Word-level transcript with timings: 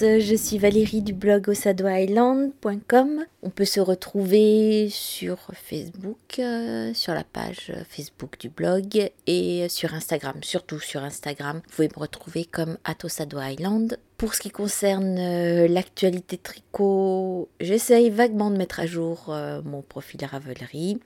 Je 0.00 0.36
suis 0.36 0.58
Valérie 0.58 1.02
du 1.02 1.12
blog 1.12 1.48
osadoisland.com. 1.48 3.24
On 3.42 3.50
peut 3.50 3.64
se 3.64 3.80
retrouver 3.80 4.90
sur 4.90 5.38
Facebook, 5.54 6.38
euh, 6.38 6.94
sur 6.94 7.14
la 7.14 7.24
page 7.24 7.72
Facebook 7.88 8.38
du 8.38 8.48
blog 8.48 9.10
et 9.26 9.68
sur 9.68 9.94
Instagram, 9.94 10.36
surtout 10.42 10.78
sur 10.78 11.02
Instagram. 11.02 11.62
Vous 11.64 11.74
pouvez 11.74 11.88
me 11.88 12.00
retrouver 12.00 12.44
comme 12.44 12.78
Atosado 12.84 13.40
Island. 13.40 13.98
Pour 14.18 14.34
ce 14.34 14.40
qui 14.40 14.50
concerne 14.50 15.18
euh, 15.18 15.66
l'actualité 15.66 16.38
tricot, 16.38 17.48
j'essaye 17.58 18.08
vaguement 18.10 18.52
de 18.52 18.56
mettre 18.56 18.78
à 18.78 18.86
jour 18.86 19.30
euh, 19.30 19.62
mon 19.64 19.82
profil 19.82 20.24
Ravelry. 20.24 21.00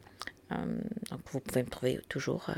vous 1.30 1.40
pouvez 1.40 1.62
me 1.62 1.70
trouver 1.70 1.98
toujours 2.10 2.50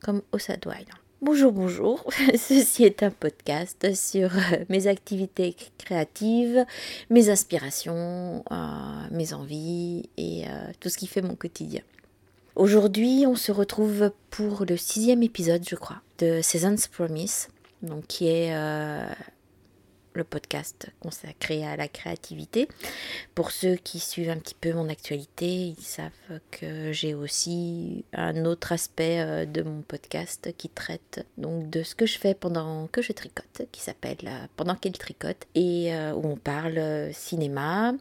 comme 0.00 0.22
Osado 0.32 0.70
Island. 0.70 1.01
Bonjour, 1.24 1.52
bonjour. 1.52 2.04
Ceci 2.34 2.82
est 2.82 3.04
un 3.04 3.10
podcast 3.10 3.94
sur 3.94 4.36
euh, 4.36 4.64
mes 4.68 4.88
activités 4.88 5.54
créatives, 5.78 6.66
mes 7.10 7.28
aspirations, 7.28 8.42
euh, 8.50 8.56
mes 9.12 9.32
envies 9.32 10.10
et 10.16 10.42
euh, 10.48 10.72
tout 10.80 10.88
ce 10.88 10.98
qui 10.98 11.06
fait 11.06 11.22
mon 11.22 11.36
quotidien. 11.36 11.82
Aujourd'hui, 12.56 13.24
on 13.24 13.36
se 13.36 13.52
retrouve 13.52 14.10
pour 14.30 14.64
le 14.68 14.76
sixième 14.76 15.22
épisode, 15.22 15.62
je 15.64 15.76
crois, 15.76 16.02
de 16.18 16.40
Season's 16.42 16.88
Promise, 16.88 17.50
donc 17.82 18.08
qui 18.08 18.26
est 18.26 18.52
le 20.14 20.24
podcast 20.24 20.90
consacré 21.00 21.64
à 21.64 21.76
la 21.76 21.88
créativité. 21.88 22.68
Pour 23.34 23.50
ceux 23.50 23.76
qui 23.76 23.98
suivent 23.98 24.30
un 24.30 24.38
petit 24.38 24.54
peu 24.54 24.72
mon 24.72 24.88
actualité, 24.88 25.46
ils 25.46 25.82
savent 25.82 26.10
que 26.50 26.92
j'ai 26.92 27.14
aussi 27.14 28.04
un 28.12 28.44
autre 28.44 28.72
aspect 28.72 29.20
euh, 29.20 29.46
de 29.46 29.62
mon 29.62 29.82
podcast 29.82 30.54
qui 30.56 30.68
traite 30.68 31.26
donc 31.38 31.70
de 31.70 31.82
ce 31.82 31.94
que 31.94 32.06
je 32.06 32.18
fais 32.18 32.34
pendant 32.34 32.86
que 32.88 33.02
je 33.02 33.12
tricote, 33.12 33.62
qui 33.72 33.80
s'appelle 33.80 34.18
euh, 34.24 34.46
Pendant 34.56 34.74
qu'elle 34.74 34.92
tricote, 34.92 35.46
et 35.54 35.94
euh, 35.94 36.12
où 36.12 36.26
on 36.26 36.36
parle 36.36 37.10
cinéma, 37.12 37.94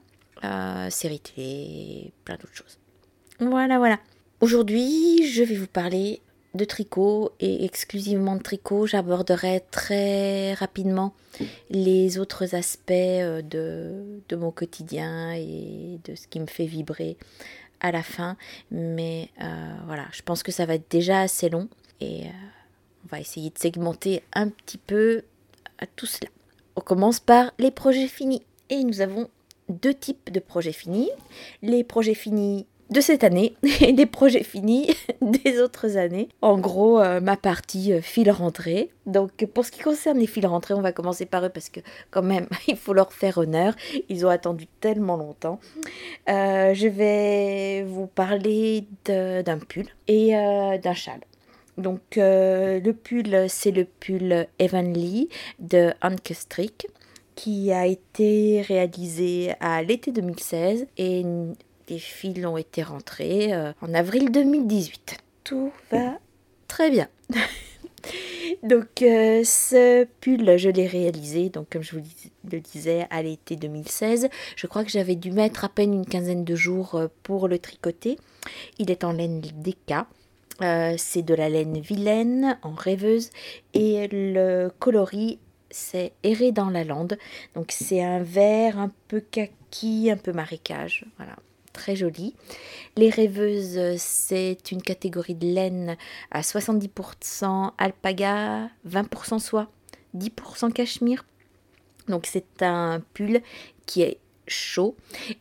série 0.90 1.20
télé, 1.20 2.12
plein 2.26 2.36
d'autres 2.36 2.56
choses. 2.56 2.80
Voilà, 3.40 3.78
voilà. 3.78 4.00
Aujourd'hui, 4.40 5.28
je 5.28 5.44
vais 5.44 5.56
vous 5.56 5.68
parler 5.68 6.22
de 6.54 6.66
tricot 6.66 7.32
et 7.40 7.66
exclusivement 7.66 8.36
de 8.36 8.42
tricot. 8.42 8.86
J'aborderai 8.86 9.64
très 9.72 10.54
rapidement 10.54 11.14
les 11.70 12.20
autres 12.20 12.56
aspects 12.56 12.92
euh, 12.92 13.42
de, 13.42 14.36
mon 14.36 14.52
quotidien 14.52 15.34
et 15.34 16.00
de 16.04 16.16
ce 16.16 16.28
qui 16.28 16.40
me 16.40 16.48
fait 16.48 16.66
vibrer 16.66 17.18
à 17.80 17.92
la 17.92 18.04
fin. 18.04 18.38
Mais 18.70 19.30
euh, 19.42 19.74
voilà, 19.86 20.06
je 20.12 20.22
pense 20.22 20.44
que 20.44 20.52
ça 20.52 20.66
va 20.66 20.76
être 20.76 20.90
déjà 20.90 21.22
assez 21.22 21.50
long 21.50 21.70
et 22.00 22.26
euh, 22.26 22.32
on 23.06 23.16
va 23.16 23.20
essayer 23.20 23.50
de 23.50 23.58
segmenter 23.58 24.24
un 24.34 24.50
petit 24.50 24.78
peu 24.78 25.24
à 25.80 25.86
tout 25.88 26.06
cela. 26.06 26.30
On 26.76 26.82
commence 26.82 27.20
par 27.20 27.52
les 27.60 27.72
projets 27.72 28.08
finis. 28.08 28.44
Et 28.70 28.84
nous 28.86 29.02
avons 29.02 29.30
deux 29.68 29.94
types 29.94 30.32
de 30.32 30.40
projets 30.40 30.72
finis. 30.72 31.10
Les 31.62 31.84
projets 31.84 32.14
finis 32.14 32.66
de 32.92 33.02
cette 33.02 33.24
année 33.24 33.56
et 33.82 33.94
des 33.94 34.06
projets 34.06 34.44
finis 34.44 34.90
des 35.22 35.60
autres 35.60 35.98
années. 35.98 36.30
En 36.42 36.58
gros, 36.60 37.00
euh, 37.00 37.20
ma 37.22 37.38
partie 37.38 37.94
euh, 37.94 38.02
fil 38.02 38.30
rentrée. 38.30 38.92
Donc 39.06 39.46
pour 39.54 39.66
ce 39.66 39.72
qui 39.72 39.80
concerne 39.80 40.20
les 40.20 40.28
fils 40.28 40.46
rentrés, 40.46 40.74
on 40.74 40.82
va 40.82 40.92
commencer 40.92 41.26
par 41.26 41.46
eux 41.46 41.50
parce 41.50 41.70
que 41.70 41.80
quand 42.12 42.22
même, 42.22 42.48
il 42.68 42.76
faut 42.78 42.94
leur 42.94 43.14
faire 43.14 43.38
honneur. 43.38 43.74
Ils 44.10 44.26
ont 44.26 44.30
attendu 44.30 44.68
tellement 44.80 45.18
longtemps. 45.18 45.60
Euh, 46.30 46.74
je 46.74 46.88
vais 46.88 47.84
vous 47.84 48.08
parler 48.08 48.86
d'un 49.06 49.58
pull 49.58 49.88
et 50.08 50.32
d'un 50.32 50.94
châle. 50.94 51.22
Donc 51.78 52.02
le 52.18 52.92
pull, 52.92 53.46
c'est 53.48 53.72
le 53.72 53.86
pull 53.86 54.46
Evenly 54.60 55.30
de 55.60 55.94
Anke 56.02 56.34
Strick 56.34 56.88
qui 57.36 57.72
a 57.72 57.88
été 57.88 58.62
réalisé 58.62 59.54
à 59.62 59.82
l'été 59.82 60.12
2016 60.12 60.86
et 60.98 61.24
les 61.92 62.00
fils 62.00 62.46
ont 62.46 62.56
été 62.56 62.84
rentrés 62.84 63.54
euh, 63.54 63.74
en 63.82 63.94
avril 63.94 64.32
2018. 64.32 65.18
Tout 65.44 65.74
va 65.92 66.20
très 66.70 66.90
bien. 66.90 67.10
donc 68.64 69.02
euh, 69.02 69.44
ce 69.44 70.06
pull, 70.22 70.58
je 70.58 70.70
l'ai 70.70 70.88
réalisé, 70.88 71.50
donc 71.50 71.68
comme 71.70 71.84
je 71.84 71.98
vous 71.98 72.04
le 72.50 72.60
disais, 72.62 73.08
à 73.10 73.22
l'été 73.22 73.58
2016. 73.58 74.30
Je 74.56 74.68
crois 74.68 74.86
que 74.86 74.90
j'avais 74.90 75.16
dû 75.16 75.32
mettre 75.32 75.66
à 75.66 75.70
peine 75.70 75.94
une 75.94 76.06
quinzaine 76.06 76.46
de 76.46 76.56
jours 76.56 76.96
euh, 76.96 77.08
pour 77.24 77.50
le 77.50 77.60
tricoter. 77.60 78.18
Il 78.80 78.90
est 78.90 79.04
en 79.04 79.12
laine 79.12 79.42
DK. 79.42 79.94
c'est 80.98 81.24
de 81.24 81.34
la 81.34 81.50
laine 81.50 81.82
vilaine 81.82 82.58
en 82.64 82.74
rêveuse 82.74 83.32
et 83.74 84.08
le 84.12 84.72
coloris 84.80 85.40
c'est 85.70 86.14
erré 86.24 86.54
dans 86.54 86.70
la 86.70 86.86
lande. 86.86 87.18
Donc 87.54 87.72
c'est 87.72 88.02
un 88.02 88.24
vert 88.24 88.80
un 88.80 88.92
peu 89.10 89.20
kaki, 89.20 90.10
un 90.10 90.18
peu 90.18 90.32
marécage. 90.32 91.06
Voilà 91.18 91.36
très 91.74 91.96
jolie. 91.96 92.36
Les 92.98 93.10
rêveuses, 93.10 93.98
c'est 93.98 94.72
une 94.72 94.82
catégorie 94.82 95.36
de 95.36 95.48
laine 95.48 95.98
à 96.32 96.42
70% 96.42 97.72
alpaga, 97.78 98.70
20% 98.88 99.40
soie, 99.40 99.68
10% 100.16 100.72
cachemire. 100.72 101.26
Donc 102.08 102.26
c'est 102.26 102.62
un 102.62 103.02
pull 103.14 103.42
qui 103.86 104.02
est 104.02 104.18
chaud 104.48 104.96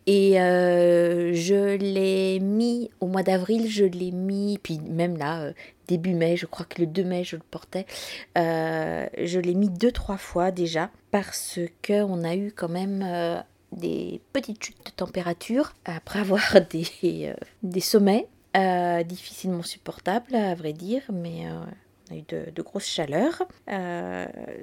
et 0.07 0.41
euh, 0.41 1.33
je 1.35 1.77
l'ai 1.77 2.39
mis 2.39 2.91
au 3.01 3.07
mois 3.07 3.23
d'avril 3.23 3.69
je 3.69 3.85
l'ai 3.85 4.13
mis 4.13 4.59
puis 4.63 4.79
même 4.79 5.17
là 5.17 5.43
euh, 5.43 5.53
début 5.89 6.15
mai 6.15 6.37
je 6.37 6.47
crois 6.47 6.65
que 6.67 6.81
le 6.81 6.87
2 6.87 7.05
mai 7.05 7.25
je 7.25 7.37
le 7.37 7.43
portais 7.51 7.87
euh, 8.39 9.07
je 9.23 9.41
l'ai 9.41 9.55
mis 9.55 9.69
deux 9.69 9.91
trois 9.91 10.17
fois 10.17 10.51
déjà 10.51 10.91
parce 11.11 11.59
que 11.83 12.03
on 12.03 12.23
a 12.25 12.37
eu 12.37 12.53
quand 12.55 12.69
même 12.69 13.03
des 13.73 14.21
petites 14.33 14.63
chutes 14.63 14.87
de 14.87 14.91
température 14.91 15.75
après 15.85 16.21
avoir 16.21 16.41
des, 16.71 16.87
euh, 17.03 17.35
des 17.63 17.81
sommets 17.81 18.29
euh, 18.57 19.03
difficilement 19.03 19.63
supportables 19.63 20.35
à 20.35 20.55
vrai 20.55 20.73
dire, 20.73 21.03
mais 21.13 21.47
euh, 21.47 21.61
on 22.11 22.15
a 22.15 22.19
eu 22.19 22.23
de, 22.29 22.63
grosses 22.63 22.87
chaleurs 22.87 23.43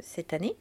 cette 0.01 0.33
année 0.33 0.55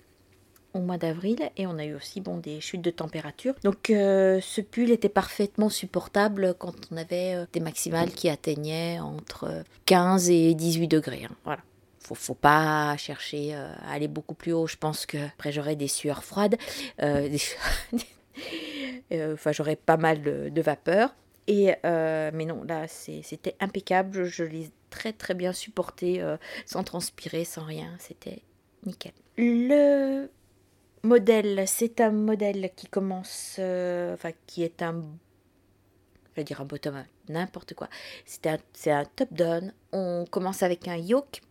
au 0.74 0.80
mois 0.80 0.98
d'avril 0.98 1.38
et 1.56 1.66
on 1.66 1.78
a 1.78 1.84
eu 1.84 1.94
aussi 1.94 2.20
bon, 2.20 2.36
des 2.36 2.60
chutes 2.60 2.82
de 2.82 2.90
température. 2.90 3.54
Donc 3.64 3.86
ce 3.88 4.60
pull 4.60 4.90
était 4.90 5.08
parfaitement 5.08 5.70
supportable 5.70 6.54
quand 6.58 6.74
on 6.92 6.96
avait 6.96 7.46
des 7.52 7.60
maximales 7.60 8.10
qui 8.10 8.28
atteignaient 8.28 9.00
entre 9.00 9.64
15 9.86 10.30
et 10.30 10.54
18 10.54 10.86
degrés. 10.86 11.24
Hein. 11.24 11.34
voilà 11.44 11.62
faut, 12.04 12.14
faut 12.14 12.34
pas 12.34 12.96
chercher 12.98 13.54
à 13.54 13.90
aller 13.90 14.06
beaucoup 14.06 14.34
plus 14.34 14.52
haut. 14.52 14.68
Je 14.68 14.76
pense 14.76 15.06
que 15.06 15.16
après 15.16 15.50
j'aurais 15.50 15.74
des 15.74 15.88
sueurs 15.88 16.22
froides, 16.22 16.56
des, 17.00 17.40
enfin, 19.12 19.52
j'aurais 19.52 19.76
pas 19.76 19.96
mal 19.96 20.22
de, 20.22 20.62
vapeur. 20.62 21.14
Et, 21.46 21.74
euh, 21.84 22.30
mais 22.34 22.44
non, 22.44 22.64
là, 22.64 22.86
c'était 22.88 23.56
impeccable. 23.60 24.24
Je 24.24 24.44
l'ai 24.44 24.70
très 24.90 25.12
très 25.12 25.34
bien 25.34 25.52
supporté, 25.52 26.20
euh, 26.20 26.36
sans 26.64 26.82
transpirer, 26.82 27.44
sans 27.44 27.64
rien. 27.64 27.94
C'était 27.98 28.42
nickel. 28.84 29.12
Le 29.38 30.28
modèle, 31.02 31.64
c'est 31.66 32.00
un 32.00 32.10
modèle 32.10 32.70
qui 32.74 32.86
commence, 32.88 33.54
enfin, 33.58 34.30
qui 34.46 34.64
est 34.64 34.82
un, 34.82 35.04
je 36.30 36.36
vais 36.36 36.44
dire 36.44 36.60
un 36.60 36.64
bottom, 36.64 37.04
n'importe 37.28 37.74
quoi. 37.74 37.88
C'est 38.24 38.46
un, 38.46 38.58
un 38.86 39.04
top-down. 39.04 39.72
On 39.92 40.24
commence 40.28 40.62
avec 40.62 40.88
un 40.88 40.96
yoke 40.96 41.42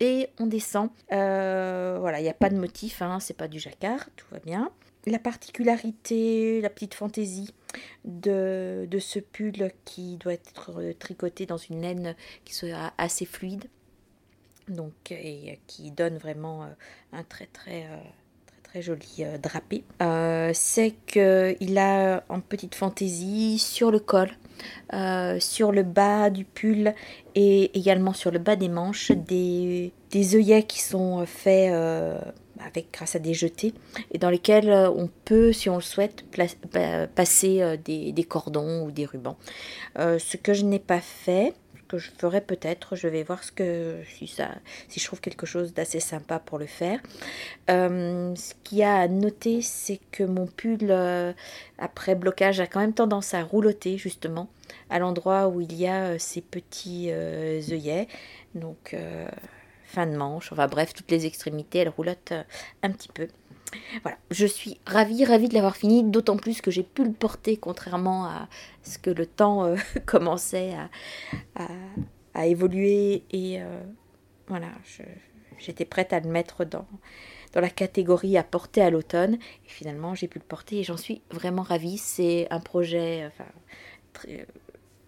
et 0.00 0.30
on 0.40 0.46
descend. 0.46 0.90
voilà, 1.10 2.18
il 2.18 2.24
n'y 2.24 2.28
a 2.28 2.34
pas 2.34 2.50
de 2.50 2.56
motif, 2.56 3.02
hein, 3.02 3.20
c'est 3.20 3.36
pas 3.36 3.46
du 3.46 3.60
jacquard, 3.60 4.08
tout 4.16 4.26
va 4.32 4.40
bien 4.40 4.72
la 5.06 5.18
particularité, 5.18 6.60
la 6.60 6.70
petite 6.70 6.94
fantaisie 6.94 7.54
de, 8.04 8.88
ce 8.98 9.18
pull 9.18 9.70
qui 9.84 10.16
doit 10.16 10.32
être 10.32 10.72
tricoté 10.98 11.46
dans 11.46 11.56
une 11.56 11.80
laine 11.80 12.16
qui 12.44 12.54
soit 12.54 12.92
assez 12.98 13.24
fluide. 13.24 13.64
Donc 14.68 15.12
et 15.12 15.60
qui 15.68 15.92
donne 15.92 16.18
vraiment 16.18 16.64
euh, 16.64 16.66
un 17.12 17.22
très 17.22 17.46
très 17.46 17.84
euh, 17.84 18.00
très 18.64 18.82
joli 18.82 19.18
euh, 19.20 19.38
drapé. 19.38 19.84
C'est 20.54 20.94
qu'il 21.06 21.78
a 21.78 22.24
en 22.28 22.40
petite 22.40 22.74
fantaisie 22.74 23.60
sur 23.60 23.92
le 23.92 24.00
col 24.00 24.28
sur 25.38 25.70
le 25.70 25.82
bas 25.84 26.30
du 26.30 26.44
pull 26.44 26.94
et 27.36 27.78
également 27.78 28.12
sur 28.12 28.32
le 28.32 28.38
bas 28.40 28.56
des 28.56 28.70
manches 28.70 29.12
des, 29.12 29.92
des 30.10 30.34
œillets 30.34 30.64
qui 30.64 30.80
sont 30.80 31.26
faits 31.26 31.70
avec 32.64 32.92
grâce 32.92 33.16
à 33.16 33.18
des 33.18 33.34
jetés 33.34 33.74
et 34.10 34.18
dans 34.18 34.30
lesquels 34.30 34.70
euh, 34.70 34.90
on 34.90 35.08
peut, 35.24 35.52
si 35.52 35.68
on 35.68 35.76
le 35.76 35.82
souhaite, 35.82 36.24
passer 37.14 37.62
euh, 37.62 37.76
des, 37.76 38.26
cordons 38.28 38.84
ou 38.84 38.90
des 38.90 39.06
rubans. 39.06 39.36
Euh, 39.98 40.18
ce 40.18 40.36
que 40.36 40.54
je 40.54 40.64
n'ai 40.64 40.78
pas 40.78 41.00
fait, 41.00 41.54
que 41.88 41.98
je 41.98 42.10
ferai 42.18 42.40
peut-être, 42.40 42.96
je 42.96 43.06
vais 43.06 43.22
voir 43.22 43.44
ce 43.44 43.52
que 43.52 43.98
si 44.18 44.26
ça, 44.26 44.48
si 44.88 44.98
je 44.98 45.06
trouve 45.06 45.20
quelque 45.20 45.46
chose 45.46 45.72
d'assez 45.72 46.00
sympa 46.00 46.40
pour 46.40 46.58
le 46.58 46.66
faire. 46.66 46.98
ce 47.68 48.52
qu'il 48.64 48.78
y 48.78 48.82
a 48.82 48.96
à 48.96 49.06
noter, 49.06 49.62
c'est 49.62 50.00
que 50.10 50.24
mon 50.24 50.46
pull 50.46 50.92
après 51.78 52.16
blocage 52.16 52.58
a 52.58 52.66
quand 52.66 52.80
même 52.80 52.92
tendance 52.92 53.34
à 53.34 53.44
rouloter 53.44 53.98
justement 53.98 54.48
à 54.90 54.98
l'endroit 54.98 55.46
où 55.46 55.60
il 55.60 55.74
y 55.76 55.86
a 55.86 56.18
ces 56.18 56.40
petits 56.40 57.12
œillets. 57.12 58.08
Donc 58.56 58.96
fin 59.86 60.06
de 60.06 60.16
manche. 60.16 60.52
Enfin 60.52 60.66
bref, 60.66 60.92
toutes 60.92 61.10
les 61.10 61.26
extrémités, 61.26 61.78
elles 61.78 61.88
roulotte 61.88 62.32
un 62.82 62.90
petit 62.90 63.08
peu. 63.08 63.28
Voilà, 64.02 64.16
je 64.30 64.46
suis 64.46 64.78
ravie, 64.86 65.24
ravie 65.24 65.48
de 65.48 65.54
l'avoir 65.54 65.76
fini, 65.76 66.04
d'autant 66.04 66.36
plus 66.36 66.60
que 66.60 66.70
j'ai 66.70 66.82
pu 66.82 67.04
le 67.04 67.12
porter, 67.12 67.56
contrairement 67.56 68.26
à 68.26 68.48
ce 68.82 68.98
que 68.98 69.10
le 69.10 69.26
temps 69.26 69.74
commençait 70.06 70.74
à, 72.34 72.46
évoluer. 72.46 73.24
Et 73.32 73.60
voilà, 74.46 74.68
j'étais 75.58 75.84
prête 75.84 76.12
à 76.12 76.20
le 76.20 76.30
mettre 76.30 76.64
dans, 76.64 76.86
la 77.54 77.70
catégorie 77.70 78.38
à 78.38 78.44
porter 78.44 78.82
à 78.82 78.90
l'automne. 78.90 79.34
Et 79.34 79.68
finalement, 79.68 80.14
j'ai 80.14 80.28
pu 80.28 80.38
le 80.38 80.44
porter 80.44 80.78
et 80.78 80.84
j'en 80.84 80.96
suis 80.96 81.22
vraiment 81.30 81.62
ravie. 81.62 81.98
C'est 81.98 82.46
un 82.50 82.60
projet 82.60 83.26
enfin, 83.26 83.50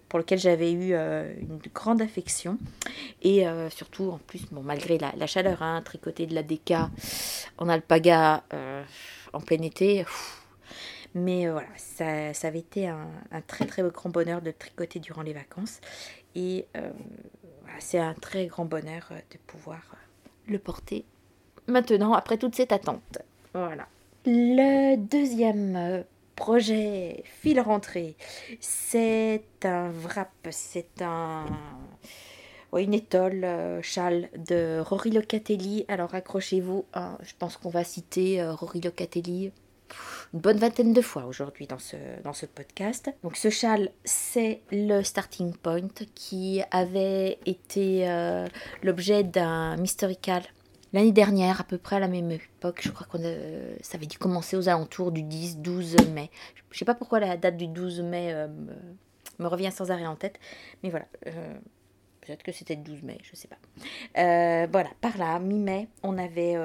pour 0.08 0.18
lequel 0.18 0.38
j'avais 0.38 0.72
eu 0.72 0.92
euh, 0.92 1.32
une 1.40 1.58
grande 1.74 2.02
affection. 2.02 2.58
Et 3.22 3.46
euh, 3.46 3.70
surtout, 3.70 4.10
en 4.10 4.18
plus, 4.18 4.46
bon, 4.50 4.62
malgré 4.62 4.98
la, 4.98 5.26
chaleur, 5.26 5.62
hein, 5.62 5.82
tricoter 5.84 6.26
de 6.26 6.34
la 6.34 6.42
DK 6.42 6.74
en 7.58 7.68
alpaga 7.68 8.42
euh, 8.52 8.82
en 9.32 9.40
plein 9.40 9.62
été. 9.62 10.04
mais 11.14 11.48
voilà, 11.48 11.68
ça, 11.76 12.32
ça, 12.34 12.48
avait 12.48 12.60
été 12.60 12.88
un, 12.88 13.08
un, 13.30 13.40
très 13.40 13.66
très 13.66 13.82
grand 13.82 14.10
bonheur 14.10 14.42
de 14.42 14.50
tricoter 14.50 14.98
durant 14.98 15.22
les 15.22 15.32
vacances. 15.32 15.80
Et 16.34 16.66
c'est 17.80 17.98
un 17.98 18.14
très 18.14 18.46
grand 18.46 18.64
bonheur 18.64 19.08
de 19.10 19.38
pouvoir 19.46 19.80
le 20.46 20.58
porter 20.58 21.04
maintenant 21.66 22.12
après 22.12 22.38
toute 22.38 22.54
cette 22.54 22.72
attente. 22.72 23.18
Voilà. 23.54 23.88
Le 24.24 24.96
deuxième 24.96 26.04
projet 26.38 27.24
fil 27.42 27.60
rentrée, 27.60 28.14
c'est 28.60 29.42
un 29.64 29.90
wrap, 29.90 30.30
c'est 30.50 31.02
un 31.02 31.44
une 32.76 32.94
étole 32.94 33.44
euh, 33.44 33.82
châle 33.82 34.28
de 34.36 34.80
Rory 34.80 35.10
Locatelli. 35.10 35.84
Alors 35.88 36.14
accrochez-vous, 36.14 36.84
hein, 36.94 37.16
je 37.22 37.32
pense 37.38 37.56
qu'on 37.56 37.70
va 37.70 37.82
citer 37.82 38.40
euh, 38.40 38.52
Rory 38.52 38.80
Locatelli 38.80 39.52
une 40.34 40.40
bonne 40.40 40.58
vingtaine 40.58 40.92
de 40.92 41.00
fois 41.00 41.24
aujourd'hui 41.24 41.66
dans 41.66 41.78
ce, 41.78 41.96
dans 42.22 42.34
ce 42.34 42.44
podcast. 42.44 43.10
Donc 43.22 43.36
ce 43.36 43.48
châle, 43.48 43.90
c'est 44.04 44.60
le 44.70 45.02
starting 45.02 45.54
point 45.54 45.88
qui 46.14 46.60
avait 46.70 47.38
été 47.46 48.08
euh, 48.08 48.46
l'objet 48.82 49.22
d'un 49.22 49.76
mystical 49.76 50.42
L'année 50.92 51.12
dernière, 51.12 51.60
à 51.60 51.64
peu 51.64 51.76
près 51.76 51.96
à 51.96 51.98
la 51.98 52.08
même 52.08 52.30
époque, 52.30 52.80
je 52.82 52.90
crois 52.90 53.06
que 53.06 53.18
ça 53.82 53.96
avait 53.96 54.06
dû 54.06 54.18
commencer 54.18 54.56
aux 54.56 54.68
alentours 54.68 55.12
du 55.12 55.22
10-12 55.22 56.10
mai. 56.10 56.30
Je 56.70 56.78
sais 56.78 56.84
pas 56.84 56.94
pourquoi 56.94 57.20
la 57.20 57.36
date 57.36 57.56
du 57.56 57.66
12 57.66 58.00
mai 58.00 58.32
euh, 58.32 58.48
me, 59.38 59.46
revient 59.46 59.70
sans 59.70 59.90
arrêt 59.90 60.06
en 60.06 60.16
tête, 60.16 60.40
mais 60.82 60.88
voilà. 60.88 61.06
Euh, 61.26 61.54
peut-être 62.22 62.42
que 62.42 62.52
c'était 62.52 62.74
le 62.74 62.82
12 62.82 63.02
mai, 63.02 63.18
je 63.22 63.32
ne 63.32 63.36
sais 63.36 63.48
pas. 63.48 63.58
Euh, 64.18 64.66
voilà, 64.70 64.88
par 65.02 65.18
là, 65.18 65.38
mi-mai, 65.38 65.88
on 66.02 66.16
avait 66.16 66.56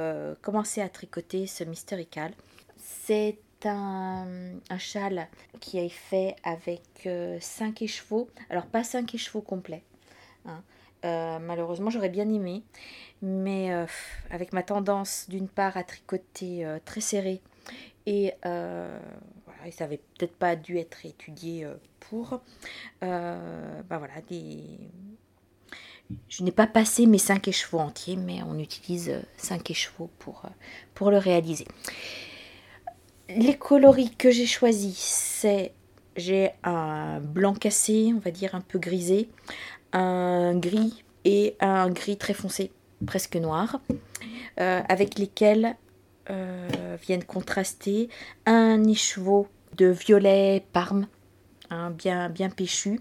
commencé 0.41 0.81
à 0.81 0.87
tricoter 0.87 1.45
ce 1.45 1.65
Mysterical. 1.65 2.31
C'est 2.77 3.39
un, 3.65 4.25
un, 4.69 4.77
châle 4.77 5.27
qui 5.59 5.79
est 5.79 5.89
fait 5.89 6.35
avec 6.43 7.09
5 7.39 7.81
écheveaux. 7.81 8.29
Alors, 8.49 8.67
pas 8.67 8.83
5 8.85 9.15
écheveaux 9.15 9.41
complets. 9.41 9.83
Hein. 10.45 10.63
Malheureusement, 11.03 11.89
j'aurais 11.89 12.09
bien 12.09 12.29
aimé. 12.29 12.63
Mais 13.23 13.71
euh, 13.71 13.85
avec 14.31 14.51
ma 14.51 14.63
tendance 14.63 15.27
d'une 15.29 15.47
part 15.47 15.77
à 15.77 15.85
tricoter 15.85 16.65
euh, 16.65 16.79
très 16.83 16.99
serré 16.99 17.39
et, 18.05 18.33
euh, 18.45 18.99
voilà, 19.45 19.71
ça 19.71 19.85
n'avait 19.85 20.01
peut-être 20.19 20.35
pas 20.35 20.57
dû 20.57 20.77
être 20.77 21.05
étudié 21.05 21.65
pour. 22.01 22.41
ben 22.99 23.83
voilà, 23.87 24.19
des... 24.29 24.61
Je 26.27 26.43
n'ai 26.43 26.51
pas 26.51 26.67
passé 26.67 27.05
mes 27.05 27.17
5 27.17 27.47
écheveaux 27.47 27.79
entiers, 27.79 28.17
mais 28.17 28.43
on 28.43 28.59
utilise 28.59 29.21
5 29.37 29.71
écheveaux 29.71 30.09
pour, 30.19 30.43
pour 30.93 31.11
le 31.11 31.17
réaliser. 31.17 31.65
Les 33.29 33.57
coloris 33.57 34.13
que 34.13 34.31
j'ai 34.31 34.45
choisis, 34.45 34.97
c'est 34.97 35.71
j'ai 36.17 36.51
un 36.63 37.21
blanc 37.21 37.53
cassé, 37.53 38.11
on 38.13 38.19
va 38.19 38.31
dire 38.31 38.53
un 38.53 38.61
peu 38.61 38.79
grisé, 38.79 39.29
un 39.93 40.55
gris 40.55 41.03
et 41.25 41.55
un 41.59 41.89
gris 41.89 42.17
très 42.17 42.33
foncé 42.33 42.71
presque 43.05 43.35
noires, 43.35 43.79
euh, 44.59 44.81
avec 44.89 45.17
lesquels 45.17 45.75
euh, 46.29 46.97
viennent 47.01 47.23
contraster 47.23 48.09
un 48.45 48.83
écheveau 48.83 49.47
de 49.77 49.87
violet 49.87 50.65
parme, 50.73 51.07
hein, 51.69 51.91
bien, 51.91 52.29
bien 52.29 52.49
péchu, 52.49 52.99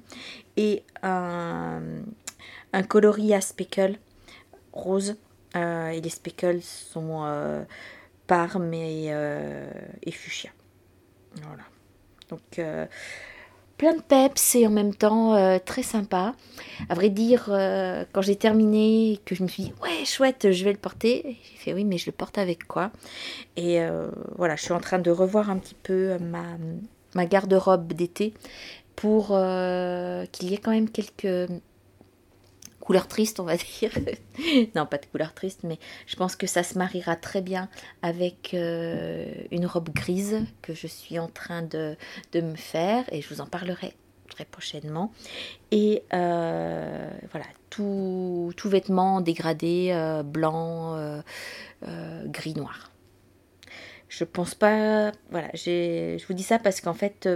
et 0.56 0.84
un, 1.02 1.82
un 2.72 2.82
coloris 2.82 3.34
à 3.34 3.40
speckle 3.40 3.98
rose. 4.72 5.16
Euh, 5.54 5.88
et 5.88 6.00
les 6.00 6.08
speckles 6.08 6.62
sont 6.62 7.66
parme 8.26 8.72
et 8.72 10.10
fuchsia. 10.10 10.50
Voilà. 11.42 11.64
Donc 12.30 12.60
plein 13.82 13.96
de 13.96 14.00
peps 14.00 14.55
et 14.55 14.64
en 14.64 14.70
même 14.70 14.94
temps 14.94 15.34
euh, 15.34 15.58
très 15.58 15.82
sympa. 15.82 16.37
À 16.88 16.94
vrai 16.94 17.11
dire, 17.11 17.46
euh, 17.49 18.05
quand 18.12 18.23
j'ai 18.23 18.37
terminé, 18.37 19.19
que 19.25 19.34
je 19.34 19.43
me 19.43 19.49
suis 19.49 19.64
dit 19.64 19.73
ouais 19.82 20.05
chouette, 20.05 20.52
je 20.52 20.64
vais 20.64 20.70
le 20.70 20.79
porter, 20.79 21.37
j'ai 21.43 21.56
fait 21.58 21.75
oui 21.75 21.82
mais 21.82 21.99
je 21.99 22.06
le 22.06 22.12
porte 22.12 22.38
avec 22.38 22.69
quoi? 22.69 22.93
Et 23.56 23.82
euh, 23.82 24.08
voilà, 24.37 24.55
je 24.55 24.62
suis 24.62 24.73
en 24.73 24.79
train 24.79 25.00
de 25.00 25.11
revoir 25.11 25.50
un 25.50 25.58
petit 25.58 25.75
peu 25.75 26.17
ma, 26.20 26.44
ma 27.17 27.26
garde-robe 27.26 27.93
d'été 27.93 28.34
pour 28.94 29.26
qu'il 29.26 30.50
y 30.50 30.55
ait 30.55 30.61
quand 30.62 30.70
même 30.70 30.88
quelques 30.88 31.50
couleur 32.82 33.06
triste, 33.06 33.38
on 33.38 33.44
va 33.44 33.56
dire. 33.81 33.93
non, 34.75 34.87
pas 34.87 34.99
de 34.99 35.06
couleur 35.06 35.32
triste, 35.34 35.61
mais 35.62 35.79
je 36.06 36.17
pense 36.17 36.37
que 36.37 36.46
ça 36.46 36.62
se 36.62 36.76
mariera 36.76 37.17
très 37.17 37.40
bien 37.40 37.69
avec 38.02 38.55
euh, 38.55 39.32
une 39.50 39.67
robe 39.67 39.90
grise 39.90 40.44
que 40.61 40.75
je 40.75 40.87
suis 40.88 41.19
en 41.19 41.29
train 41.29 41.62
de, 41.62 41.96
me 42.34 42.56
faire 42.56 43.05
et 43.12 43.23
je 43.23 43.32
vous 43.32 43.40
en 43.40 43.46
parlerai 43.46 43.94
très 44.29 44.44
prochainement. 44.44 45.12
Et 45.70 46.02
euh, 46.12 47.11
voilà, 47.31 47.46
tout, 47.70 48.52
tout, 48.56 48.69
vêtement 48.69 49.20
dégradé, 49.20 49.90
euh, 49.93 50.23
blanc, 50.23 51.23
gris, 52.26 52.55
noir. 52.55 52.90
Je 54.08 54.25
pense 54.25 54.55
pas. 54.55 55.12
Voilà, 55.31 55.49
je 55.55 56.27
vous 56.27 56.34
dis 56.34 56.43
ça 56.43 56.58
parce 56.58 56.81
qu'en 56.81 56.94
fait, 56.94 57.29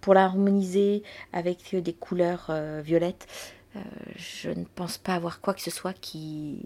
pour 0.00 0.14
l'harmoniser 0.14 1.02
avec 1.32 1.74
des 1.74 1.92
couleurs 1.92 2.52
violettes, 2.82 3.26
euh, 3.76 3.80
je 4.16 4.50
ne 4.50 4.64
pense 4.64 4.98
pas 4.98 5.14
avoir 5.14 5.40
quoi 5.40 5.54
que 5.54 5.60
ce 5.60 5.70
soit 5.70 5.94
qui, 5.94 6.60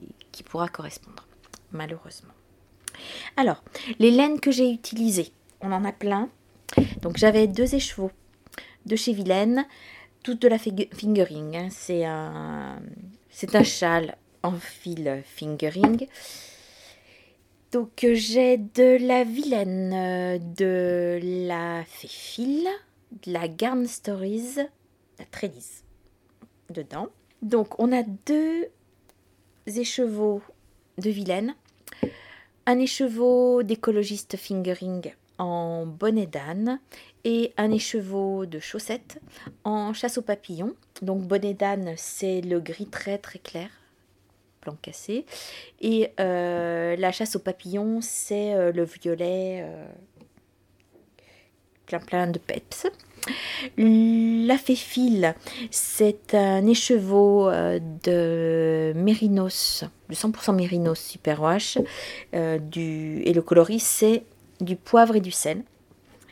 pourra 0.44 0.68
correspondre, 0.68 1.26
malheureusement. 1.72 2.32
Alors, 3.36 3.62
les 3.98 4.10
laines 4.10 4.40
que 4.40 4.50
j'ai 4.50 4.70
utilisées, 4.70 5.32
on 5.60 5.72
en 5.72 5.84
a 5.84 5.92
plein. 5.92 6.28
Donc 7.02 7.16
j'avais 7.16 7.46
deux 7.46 7.74
écheveaux 7.74 8.10
de 8.86 8.96
chez 8.96 9.12
Vilaine, 9.12 9.66
toutes 10.22 10.42
de 10.42 10.48
la 10.48 10.58
fingering. 10.58 11.56
Hein. 11.56 11.68
C'est 11.70 12.04
un, 12.04 12.80
châle 13.62 14.16
en 14.42 14.52
fil 14.52 15.22
fingering. 15.24 16.06
Donc 17.72 18.06
j'ai 18.12 18.58
de 18.58 19.06
la 19.06 19.24
Vilaine, 19.24 20.38
de 20.56 21.18
la 21.22 21.84
Féfile, 21.84 22.68
de 23.24 23.32
la 23.32 23.48
Garn 23.48 23.86
Stories, 23.86 24.56
la 25.18 25.24
Trédise 25.30 25.84
dedans. 26.70 27.08
Donc 27.42 27.78
on 27.78 27.92
a 27.92 28.02
deux 28.02 28.66
écheveaux 29.66 30.42
de 30.98 31.10
vilaine, 31.10 31.54
un 32.66 32.78
écheveau 32.78 33.62
d'écologiste 33.62 34.37
fingering 34.37 35.12
en 35.38 35.87
bonnet 35.87 36.26
d'âne 36.26 36.80
et 37.25 37.52
un 37.56 37.70
écheveau 37.70 38.46
de 38.46 38.58
chaussettes 38.58 39.20
en 39.64 39.92
chasse 39.92 40.18
aux 40.18 40.22
papillons. 40.22 40.75
Donc 41.00 41.22
bonnet 41.22 41.54
d'âne 41.54 41.94
c'est 41.96 42.40
le 42.40 42.60
gris 42.60 42.87
très 42.87 43.18
très 43.18 43.38
clair, 43.38 43.70
blanc 44.62 44.76
cassé, 44.82 45.25
et 45.80 46.10
euh, 46.18 46.96
la 46.96 47.12
chasse 47.12 47.37
aux 47.37 47.40
papillons 47.40 48.00
c'est 48.00 48.54
euh, 48.54 48.72
le 48.72 48.84
violet 48.84 49.60
euh, 49.62 49.87
plein 51.97 52.26
de 52.26 52.38
peps. 52.38 52.87
La 53.76 54.59
Féfile, 54.59 55.35
c'est 55.71 56.35
un 56.35 56.66
écheveau 56.66 57.49
euh, 57.49 57.78
de 58.04 58.92
Mérinos, 58.97 59.85
de 60.09 60.14
100% 60.14 60.54
Mérinos 60.54 60.99
Superwash, 60.99 61.78
euh, 62.35 62.59
du, 62.59 63.23
et 63.25 63.33
le 63.33 63.42
coloris 63.42 63.80
c'est 63.80 64.25
du 64.61 64.76
poivre 64.76 65.16
et 65.16 65.21
du 65.21 65.30
sel. 65.30 65.62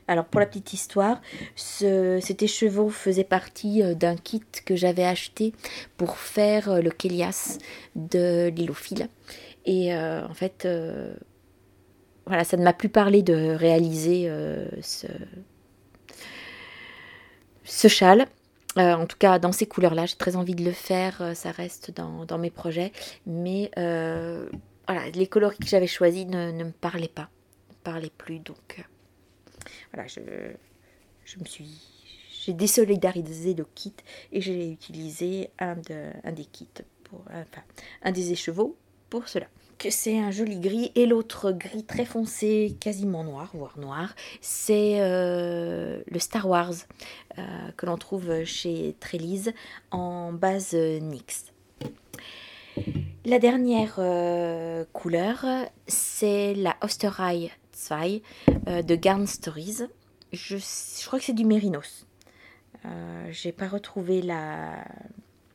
Alors 0.09 0.25
pour 0.25 0.39
la 0.39 0.47
petite 0.47 0.73
histoire, 0.73 1.21
cet 1.57 2.43
écheveau 2.43 2.89
faisait 2.91 3.25
partie 3.25 3.83
euh, 3.83 3.95
d'un 3.95 4.17
kit 4.17 4.43
que 4.65 4.77
j'avais 4.77 5.05
acheté 5.05 5.53
pour 5.97 6.17
faire 6.17 6.81
le 6.81 6.91
Kélias 6.91 7.59
de 7.97 8.49
l'îlophile. 8.55 9.09
Et 9.69 9.93
en 9.93 10.33
fait, 10.33 10.65
voilà, 12.27 12.45
ça 12.45 12.57
ne 12.57 12.63
m'a 12.63 12.73
plus 12.73 12.89
parlé 12.89 13.23
de 13.23 13.55
réaliser 13.55 14.31
ce, 14.83 15.07
ce 17.65 17.89
châle. 17.89 18.27
en 18.77 19.07
tout 19.07 19.17
cas, 19.19 19.39
dans 19.39 19.53
ces 19.53 19.67
couleurs-là, 19.67 20.07
j'ai 20.07 20.17
très 20.17 20.37
envie 20.37 20.55
de 20.55 20.65
le 20.65 20.73
faire. 20.73 21.33
ça 21.35 21.51
reste 21.53 21.93
dans, 21.93 22.39
mes 22.39 22.51
projets. 22.51 22.93
Mais 23.27 23.71
voilà, 23.77 25.11
les 25.15 25.27
coloris 25.27 25.59
que 25.59 25.67
j'avais 25.67 25.87
choisis 25.87 26.27
ne, 26.27 26.53
me 26.53 26.73
parlaient 26.73 27.09
pas. 27.09 27.29
Ne 27.71 27.75
parlaient 27.85 28.13
plus. 28.17 28.41
Donc 28.41 28.85
je, 30.07 31.39
me 31.39 31.45
suis 31.45 31.69
j'ai 32.45 32.53
désolidarisé 32.53 33.55
le 33.55 33.65
kit 33.75 33.95
et 34.31 34.41
j'ai 34.41 34.71
utilisé 34.71 35.51
un, 35.59 35.75
de, 35.75 36.13
un 36.23 36.33
des 36.33 36.45
kits, 36.45 36.69
pour, 37.03 37.25
un 38.03 38.13
des 38.13 38.33
écheveaux 38.33 38.77
pour 39.11 39.29
cela. 39.29 39.47
Que 39.79 39.91
c'est 39.91 40.19
un 40.19 40.31
joli 40.31 40.59
gris 40.59 40.91
et 40.95 41.05
l'autre 41.05 41.53
gris 41.53 41.85
très 41.85 42.07
foncé, 42.07 42.77
quasiment 42.81 43.25
noir, 43.25 43.51
voire 43.53 43.79
noir, 43.79 44.15
c'est 44.41 45.01
euh, 45.01 46.01
le 46.11 46.19
Star 46.19 46.49
Wars 46.49 46.73
euh, 47.39 47.43
que 47.77 47.85
l'on 47.85 47.99
trouve 47.99 48.45
chez 48.45 48.97
Trelise 49.01 49.53
en 49.91 50.33
base 50.33 50.73
NYX. 50.75 51.53
La 53.25 53.39
dernière 53.39 53.97
euh, 53.99 54.85
couleur, 54.93 55.45
c'est 55.87 56.55
la 56.55 56.77
Osterei 56.81 57.51
2 58.67 58.83
de 58.83 58.95
Garn 58.95 59.27
Stories. 59.27 59.83
Je, 60.33 60.57
crois 61.07 61.19
que 61.19 61.25
c'est 61.25 61.33
du 61.33 61.45
mérinos. 61.45 62.07
Euh, 62.85 63.29
j'ai 63.31 63.53
pas 63.53 63.69
retrouvé 63.69 64.23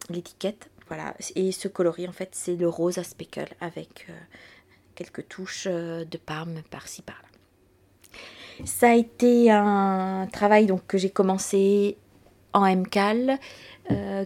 l'étiquette. 0.09 0.69
Voilà. 0.91 1.15
Et 1.38 1.53
ce 1.53 1.69
coloris, 1.69 2.05
en 2.10 2.12
fait, 2.12 2.31
c'est 2.33 2.57
le 2.57 2.67
rose 2.67 2.98
à 2.98 3.05
speckle 3.05 3.48
avec 3.62 4.07
euh, 4.10 4.13
quelques 4.93 5.25
touches 5.29 5.69
euh, 5.71 6.03
de 6.03 6.17
parme 6.17 6.63
par-ci 6.69 7.01
par-là. 7.01 7.29
Ça 8.65 8.89
a 8.89 8.95
été 8.95 9.50
un 9.50 10.27
travail 10.33 10.65
donc, 10.65 10.86
que 10.88 10.98
j'ai 10.98 11.10
commencé 11.10 11.95
en 12.51 12.69
MCAL, 12.75 13.39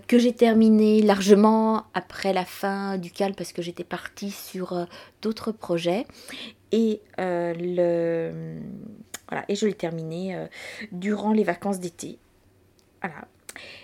que 0.07 0.17
j'ai 0.17 0.33
terminé 0.33 1.03
largement 1.03 1.83
après 1.93 2.33
la 2.33 2.43
fin 2.43 2.97
du 2.97 3.11
CAL 3.11 3.35
parce 3.35 3.53
que 3.53 3.61
j'étais 3.61 3.83
partie 3.83 4.31
sur 4.31 4.87
d'autres 5.21 5.51
projets. 5.51 6.05
Et, 6.71 7.01
le, 7.17 8.59
voilà, 9.29 9.45
et 9.47 9.55
je 9.55 9.67
l'ai 9.67 9.73
terminé 9.75 10.47
durant 10.91 11.31
les 11.31 11.43
vacances 11.43 11.79
d'été. 11.79 12.17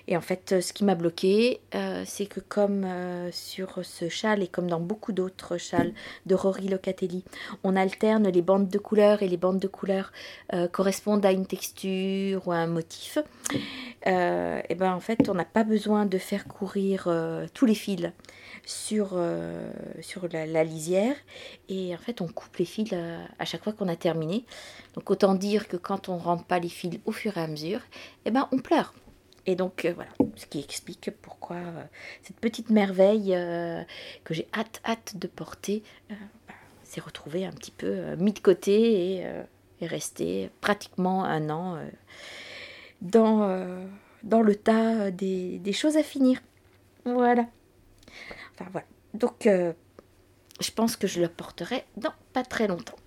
Et 0.07 0.17
en 0.17 0.21
fait, 0.21 0.61
ce 0.61 0.73
qui 0.73 0.83
m'a 0.83 0.95
bloqué, 0.95 1.61
euh, 1.75 2.03
c'est 2.05 2.25
que 2.25 2.39
comme 2.39 2.83
euh, 2.83 3.31
sur 3.31 3.79
ce 3.83 4.09
châle 4.09 4.43
et 4.43 4.47
comme 4.47 4.69
dans 4.69 4.79
beaucoup 4.79 5.11
d'autres 5.11 5.57
châles 5.57 5.93
de 6.25 6.35
Rory 6.35 6.67
Locatelli, 6.67 7.23
on 7.63 7.75
alterne 7.75 8.27
les 8.27 8.41
bandes 8.41 8.69
de 8.69 8.77
couleurs 8.77 9.23
et 9.23 9.27
les 9.27 9.37
bandes 9.37 9.59
de 9.59 9.67
couleurs 9.67 10.11
euh, 10.53 10.67
correspondent 10.67 11.25
à 11.25 11.31
une 11.31 11.45
texture 11.45 12.47
ou 12.47 12.51
à 12.51 12.57
un 12.57 12.67
motif. 12.67 13.17
et 14.05 14.75
ben 14.75 14.93
en 14.93 14.99
fait, 14.99 15.29
on 15.29 15.35
n'a 15.35 15.45
pas 15.45 15.63
besoin 15.63 16.05
de 16.05 16.17
faire 16.17 16.47
courir 16.47 17.07
tous 17.53 17.65
les 17.65 17.75
fils 17.75 18.09
sur, 18.65 19.15
la, 19.15 20.63
lisière 20.63 21.15
et 21.69 21.93
en 21.93 21.97
fait 21.97 22.21
on 22.21 22.27
coupe 22.27 22.55
les 22.57 22.65
fils 22.65 22.93
à 23.37 23.45
chaque 23.45 23.63
fois 23.63 23.73
qu'on 23.73 23.87
a 23.87 23.95
terminé. 23.95 24.45
Donc 24.95 25.09
autant 25.11 25.35
dire 25.35 25.67
que 25.67 25.77
quand 25.77 26.09
on 26.09 26.17
rentre 26.17 26.45
pas 26.45 26.59
les 26.59 26.69
fils 26.69 26.99
au 27.05 27.11
fur 27.11 27.37
et 27.37 27.41
à 27.41 27.47
mesure, 27.47 27.81
et 28.25 28.31
ben 28.31 28.47
on 28.51 28.57
pleure. 28.57 28.93
Et 29.45 29.55
donc 29.55 29.85
euh, 29.85 29.93
voilà, 29.93 30.11
ce 30.35 30.45
qui 30.45 30.59
explique 30.59 31.09
pourquoi 31.21 31.57
euh, 31.57 31.83
cette 32.21 32.37
petite 32.37 32.69
merveille 32.69 33.35
euh, 33.35 33.81
que 34.23 34.33
j'ai 34.33 34.47
hâte, 34.53 34.81
hâte 34.85 35.17
de 35.17 35.27
porter 35.27 35.83
bah, 36.09 36.15
s'est 36.83 37.01
retrouvée 37.01 37.45
un 37.45 37.51
petit 37.51 37.71
peu 37.71 38.15
mis 38.17 38.33
de 38.33 38.39
côté 38.39 39.15
et 39.15 39.25
est 39.81 39.87
restée 39.87 40.51
pratiquement 40.59 41.23
un 41.23 41.49
an 41.49 41.79
dans, 43.01 43.47
le 44.23 44.55
tas 44.55 45.09
des, 45.09 45.57
des, 45.57 45.73
choses 45.73 45.95
à 45.95 46.03
finir. 46.03 46.39
Voilà. 47.05 47.47
Enfin 48.53 48.69
voilà. 48.71 48.87
Donc 49.13 49.47
je 49.47 50.71
pense 50.75 50.97
que 50.97 51.07
je 51.07 51.21
le 51.21 51.29
porterai 51.29 51.85
dans 51.95 52.13
pas 52.33 52.43
très 52.43 52.67
longtemps. 52.67 52.97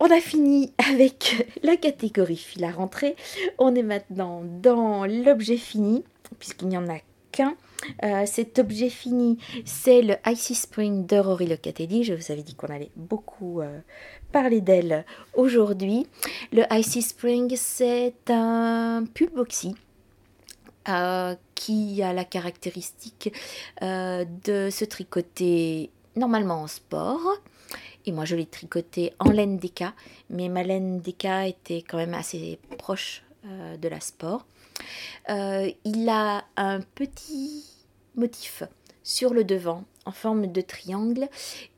On 0.00 0.10
a 0.10 0.20
fini 0.20 0.72
avec 0.78 1.48
la 1.62 1.76
catégorie 1.76 2.36
fil 2.36 2.64
à 2.64 2.70
rentrer. 2.70 3.16
On 3.58 3.74
est 3.74 3.82
maintenant 3.82 4.42
dans 4.44 5.06
l'objet 5.06 5.56
fini, 5.56 6.04
puisqu'il 6.38 6.68
n'y 6.68 6.78
en 6.78 6.88
a 6.88 6.98
qu'un. 7.32 7.56
Euh, 8.04 8.24
cet 8.26 8.58
objet 8.58 8.90
fini, 8.90 9.38
c'est 9.64 10.02
le 10.02 10.14
Icy 10.26 10.54
Spring 10.54 11.06
de 11.06 11.16
Rory 11.16 11.46
Locatelli. 11.46 12.04
Je 12.04 12.14
vous 12.14 12.30
avais 12.30 12.42
dit 12.42 12.54
qu'on 12.54 12.68
allait 12.68 12.90
beaucoup 12.96 13.60
euh, 13.60 13.80
parler 14.30 14.60
d'elle 14.60 15.04
aujourd'hui. 15.34 16.06
Le 16.52 16.62
Icy 16.72 17.02
Spring, 17.02 17.52
c'est 17.56 18.14
un 18.28 19.04
pull 19.14 19.30
boxy. 19.30 19.74
Euh, 20.88 21.34
qui 21.54 22.02
a 22.02 22.14
la 22.14 22.24
caractéristique 22.24 23.30
de 23.82 24.70
se 24.70 24.84
tricoter 24.86 25.90
normalement 26.16 26.62
en 26.62 26.66
sport, 26.66 27.20
et 28.06 28.12
moi, 28.12 28.24
je 28.24 28.36
l'ai 28.36 28.46
tricoté 28.46 29.12
en 29.18 29.30
laine 29.30 29.58
DK, 29.58 29.84
mais 30.30 30.48
ma 30.48 30.62
laine 30.62 31.00
DK 31.00 31.26
était 31.46 31.82
quand 31.82 31.98
même 31.98 32.14
assez 32.14 32.58
proche 32.78 33.22
euh, 33.46 33.76
de 33.76 33.88
la 33.88 34.00
sport. 34.00 34.46
Euh, 35.28 35.70
il 35.84 36.08
a 36.08 36.44
un 36.56 36.80
petit 36.80 37.64
motif 38.14 38.62
sur 39.02 39.34
le 39.34 39.44
devant 39.44 39.84
en 40.06 40.12
forme 40.12 40.46
de 40.50 40.60
triangle 40.60 41.28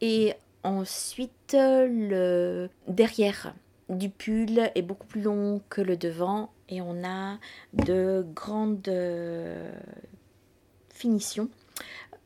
et 0.00 0.35
ensuite 0.62 1.55
le 1.55 2.69
derrière 2.87 3.55
du 3.89 4.09
pull 4.09 4.71
est 4.75 4.83
beaucoup 4.83 5.07
plus 5.07 5.23
long 5.23 5.61
que 5.69 5.81
le 5.81 5.97
devant 5.97 6.50
et 6.69 6.81
on 6.81 7.05
a 7.05 7.39
de 7.73 8.25
grandes 8.35 8.89
euh, 8.89 9.73
finitions 10.89 11.49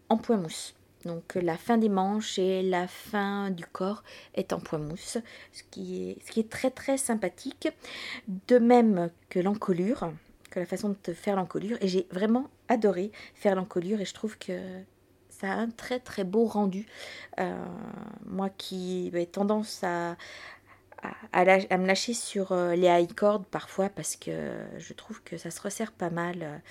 en 0.08 0.16
point 0.18 0.36
mousse. 0.36 0.74
Donc 1.04 1.34
la 1.34 1.56
fin 1.56 1.78
des 1.78 1.88
manches 1.88 2.38
et 2.38 2.62
la 2.62 2.87
fin 2.87 3.50
du 3.50 3.64
corps 3.66 4.02
est 4.34 4.52
en 4.52 4.61
point 4.61 4.78
mousse, 4.78 5.18
ce 5.52 5.62
qui 5.70 6.16
est, 6.37 6.50
très 6.50 6.70
très 6.70 6.96
sympathique. 6.96 7.68
De 8.49 8.58
même 8.58 9.11
que 9.28 9.38
l'encolure, 9.38 10.12
que 10.50 10.61
la 10.61 10.66
façon 10.66 10.96
de 11.04 11.12
faire 11.12 11.37
l'encolure. 11.37 11.76
Et 11.80 11.88
j'ai 11.88 12.06
vraiment 12.11 12.49
adoré 12.68 13.12
faire 13.34 13.54
l'encolure 13.54 14.00
et 14.00 14.04
je 14.04 14.14
trouve 14.14 14.38
que 14.38 14.58
ça 15.28 15.52
a 15.52 15.56
un 15.56 15.70
très 15.70 16.00
très 16.00 16.25
beau 16.25 16.46
rendu. 16.46 16.87
Euh, 17.40 17.64
moi 18.25 18.49
qui 18.50 19.11
ai 19.14 19.26
tendance 19.26 19.82
à, 19.82 20.16
à, 21.32 21.78
me 21.78 21.87
lâcher 21.87 22.14
sur 22.14 22.52
euh, 22.52 22.75
les 22.75 22.88
high 22.88 23.12
cords 23.12 23.44
parfois 23.44 23.88
parce 23.88 24.16
que 24.16 24.30
je 24.78 24.92
trouve 24.92 25.23
que 25.23 25.37
ça 25.37 25.50
se 25.50 25.61
resserre 25.61 25.92
pas 25.92 26.11
mal 26.11 26.62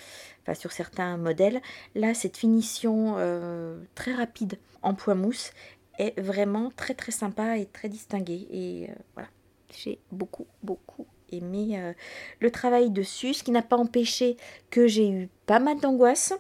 euh, 0.48 0.54
sur 0.54 0.72
certains 0.72 1.18
modèles. 1.18 1.62
Là, 1.96 2.14
cette 2.14 2.38
finition 2.38 3.16
euh, 3.18 3.78
très 3.96 4.14
rapide 4.14 4.58
en 4.82 4.94
point 4.94 5.16
mousse 5.16 5.52
est 6.00 6.20
vraiment 6.20 6.72
très 6.76 6.94
très 6.94 7.12
sympa 7.12 7.58
et 7.58 7.66
très 7.66 7.90
distinguée. 7.90 8.48
Et 8.52 8.90
voilà, 9.14 9.30
j'ai 9.78 10.00
beaucoup 10.12 10.48
beaucoup 10.64 11.06
aimé 11.32 11.94
le 12.40 12.52
travail 12.52 12.92
dessus, 12.92 13.34
ce 13.34 13.44
qui 13.44 13.52
n'a 13.52 13.62
pas 13.62 13.78
empêché 13.78 14.38
que 14.70 14.88
j'ai 14.88 15.10
eu 15.10 15.30
pas 15.46 15.60
mal 15.60 15.80
d'angoisse. 15.80 16.34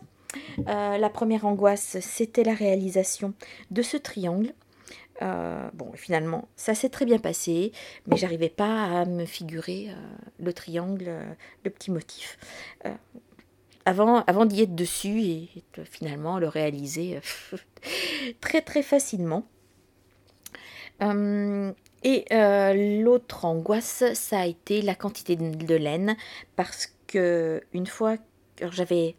la 0.65 1.09
première 1.09 1.45
angoisse, 1.45 1.97
c'était 1.99 2.43
la 2.43 2.53
réalisation 2.53 3.33
de 3.69 3.81
ce 3.83 3.97
triangle. 3.97 4.53
Euh, 5.23 5.69
bon, 5.73 5.91
finalement, 5.93 6.47
ça 6.55 6.75
s'est 6.75 6.89
très 6.89 7.05
bien 7.05 7.19
passé, 7.19 7.71
mais 8.07 8.17
j'arrivais 8.17 8.49
pas 8.49 8.83
à 8.83 9.05
me 9.05 9.25
figurer 9.25 9.87
euh, 9.89 9.93
le 10.39 10.53
triangle, 10.53 11.05
euh, 11.07 11.33
le 11.63 11.69
petit 11.69 11.91
motif. 11.91 12.37
avant 13.85 14.45
d'y 14.45 14.61
être 14.61 14.75
dessus 14.75 15.21
et, 15.21 15.49
finalement 15.83 16.39
le 16.39 16.47
réaliser 16.47 17.19
très 18.41 18.61
très 18.61 18.83
facilement. 18.83 19.45
et 21.01 22.25
l'autre 23.01 23.45
angoisse, 23.45 24.03
ça 24.13 24.41
a 24.41 24.45
été 24.45 24.81
la 24.81 24.95
quantité 24.95 25.35
de 25.35 25.75
laine, 25.75 26.17
parce 26.55 26.93
que 27.07 27.61
une 27.73 27.87
fois, 27.87 28.17
j'avais 28.71 29.15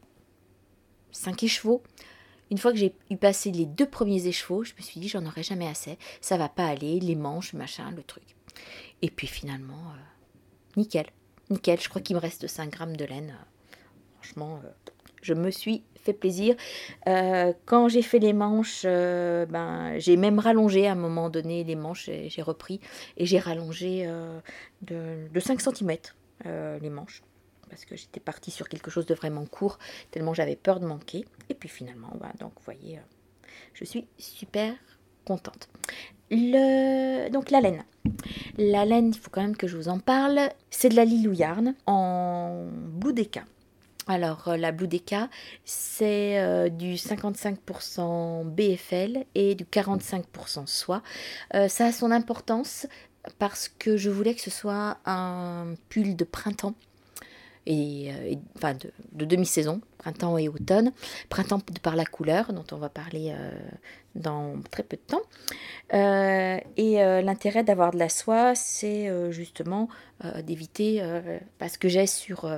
5 1.13 1.43
écheveaux, 1.45 1.83
une 2.55 2.59
fois 2.59 2.71
que 2.71 2.79
j'ai 2.79 2.95
eu 3.11 3.17
passé 3.17 3.51
les 3.51 3.67
deux 3.67 3.85
premiers 3.85 4.29
écheveaux, 4.29 4.63
je 4.63 4.75
me 4.79 4.81
suis 4.81 5.01
dit 5.01 5.09
j'en 5.09 5.27
aurai 5.27 5.43
jamais 5.43 5.67
assez, 5.67 5.99
ça 6.21 6.37
va 6.37 6.49
pas 6.49 6.67
aller, 6.67 7.01
les 7.01 7.17
manches, 7.17 7.53
machin, 7.53 7.91
le 7.91 8.05
truc. 8.05 8.23
Et 9.03 9.11
puis 9.11 9.27
finalement, 9.27 9.75
euh, 9.75 10.77
nickel, 10.77 11.07
nickel, 11.51 11.81
je 11.81 11.89
crois 11.89 12.01
qu'il 12.01 12.15
me 12.15 12.21
reste 12.21 12.47
5 12.47 12.71
grammes 12.71 12.97
de 12.97 13.05
laine. 13.05 13.35
franchement, 14.21 14.61
euh, 14.65 14.69
je 15.21 15.35
me 15.35 15.51
suis 15.51 15.83
fait 15.97 16.13
plaisir. 16.13 16.55
Euh, 17.09 17.53
quand 17.65 17.89
j'ai 17.89 18.03
fait 18.03 18.21
les 18.21 18.33
manches, 18.33 18.85
ben, 18.85 19.99
j'ai 19.99 20.17
même 20.17 20.39
rallongé 20.39 20.87
à 20.87 20.93
un 20.93 20.95
moment 20.95 21.31
donné 21.31 21.65
les 21.65 21.75
manches, 21.75 22.09
j'ai 22.29 22.43
repris 22.43 22.79
et 23.17 23.27
j'ai 23.27 23.41
rallongé 23.41 24.07
de, 24.83 25.29
de, 25.29 25.41
5 25.41 25.61
cm 25.61 25.97
les 26.45 26.91
manches 26.91 27.25
parce 27.75 27.87
que 27.87 27.97
j'étais 27.97 28.21
partie 28.21 28.53
sur 28.53 28.69
quelque 28.69 28.89
chose 28.89 29.05
de 29.05 29.15
vraiment 29.15 29.45
court, 29.47 29.81
tellement 30.13 30.33
j'avais 30.33 30.55
peur 30.55 30.79
de 30.79 30.87
manquer. 30.87 31.25
Et 31.49 31.55
puis 31.55 31.69
finalement, 31.69 32.13
voilà, 32.17 32.33
donc 32.39 32.53
vous 32.57 32.65
voyez, 32.65 32.99
euh, 32.99 33.49
je 33.73 33.85
suis 33.85 34.07
super 34.17 34.75
contente. 35.25 35.69
Donc 36.31 37.51
la 37.51 37.61
laine. 37.61 37.85
La 38.59 38.85
laine, 38.85 39.09
il 39.09 39.19
faut 39.19 39.31
quand 39.31 39.43
même 39.43 39.57
que 39.57 39.67
je 39.67 39.77
vous 39.77 39.89
en 39.89 39.99
parle. 39.99 40.51
C'est 40.71 40.89
de 40.89 40.95
la 40.95 41.05
Lilou 41.05 41.33
Yarn 41.33 41.75
en 41.87 42.69
Boudéca. 42.71 43.43
Alors, 44.07 44.57
la 44.57 44.71
Blue 44.71 44.89
c'est 45.65 46.71
du 46.71 46.95
55% 46.95 48.45
BFL 48.45 49.25
et 49.35 49.55
du 49.57 49.65
45% 49.65 50.67
soie. 50.67 51.03
ça 51.69 51.87
a 51.87 51.93
son 51.93 52.11
importance 52.13 52.87
parce 53.39 53.69
que 53.69 53.97
je 53.97 54.11
voulais 54.11 54.35
que 54.35 54.43
ce 54.43 54.51
soit 54.51 54.99
un 55.07 55.75
pull 55.89 56.15
de 56.15 56.25
printemps 56.25 56.75
et, 57.67 58.13
euh, 58.13 58.35
enfin 58.57 58.75
de, 59.13 59.25
demi-saison, 59.25 59.81
printemps 59.99 60.37
et 60.39 60.49
automne. 60.49 60.93
Printemps 61.29 61.61
par 61.83 61.97
la 61.97 62.05
couleur, 62.05 62.53
dont 62.53 62.65
on 62.73 62.77
va 62.77 62.89
parler 62.89 63.33
euh, 63.35 63.51
dans 64.15 64.57
très 64.71 64.83
peu 64.83 64.97
de 64.97 65.03
temps. 65.03 65.23
Euh, 65.93 66.59
et 66.77 66.97
l'intérêt 67.23 67.65
d'avoir 67.65 67.93
de 67.93 67.99
la 67.99 68.09
soie, 68.09 68.55
c'est 68.55 69.11
justement 69.33 69.89
d'éviter, 70.43 71.03
parce 71.59 71.77
que 71.77 71.89
j'ai 71.89 72.07
sur 72.07 72.49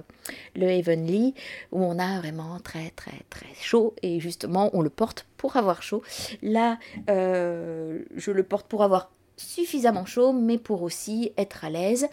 le 0.54 0.66
Heavenly, 0.66 1.34
où 1.72 1.82
on 1.82 1.98
a 1.98 2.20
vraiment 2.20 2.58
très 2.60 2.90
très 2.90 3.22
très 3.30 3.52
chaud, 3.60 3.94
et 4.02 4.20
justement 4.20 4.70
on 4.74 4.82
le 4.82 4.90
porte 4.90 5.26
pour 5.36 5.56
avoir 5.56 5.82
chaud. 5.82 6.02
Là, 6.42 6.78
je 7.08 8.30
le 8.30 8.42
porte 8.42 8.66
pour 8.68 8.82
avoir 8.82 9.10
suffisamment 9.36 10.06
chaud, 10.06 10.32
mais 10.32 10.58
pour 10.58 10.82
aussi 10.82 11.32
être 11.36 11.64
à 11.64 11.70
l'aise. 11.70 12.08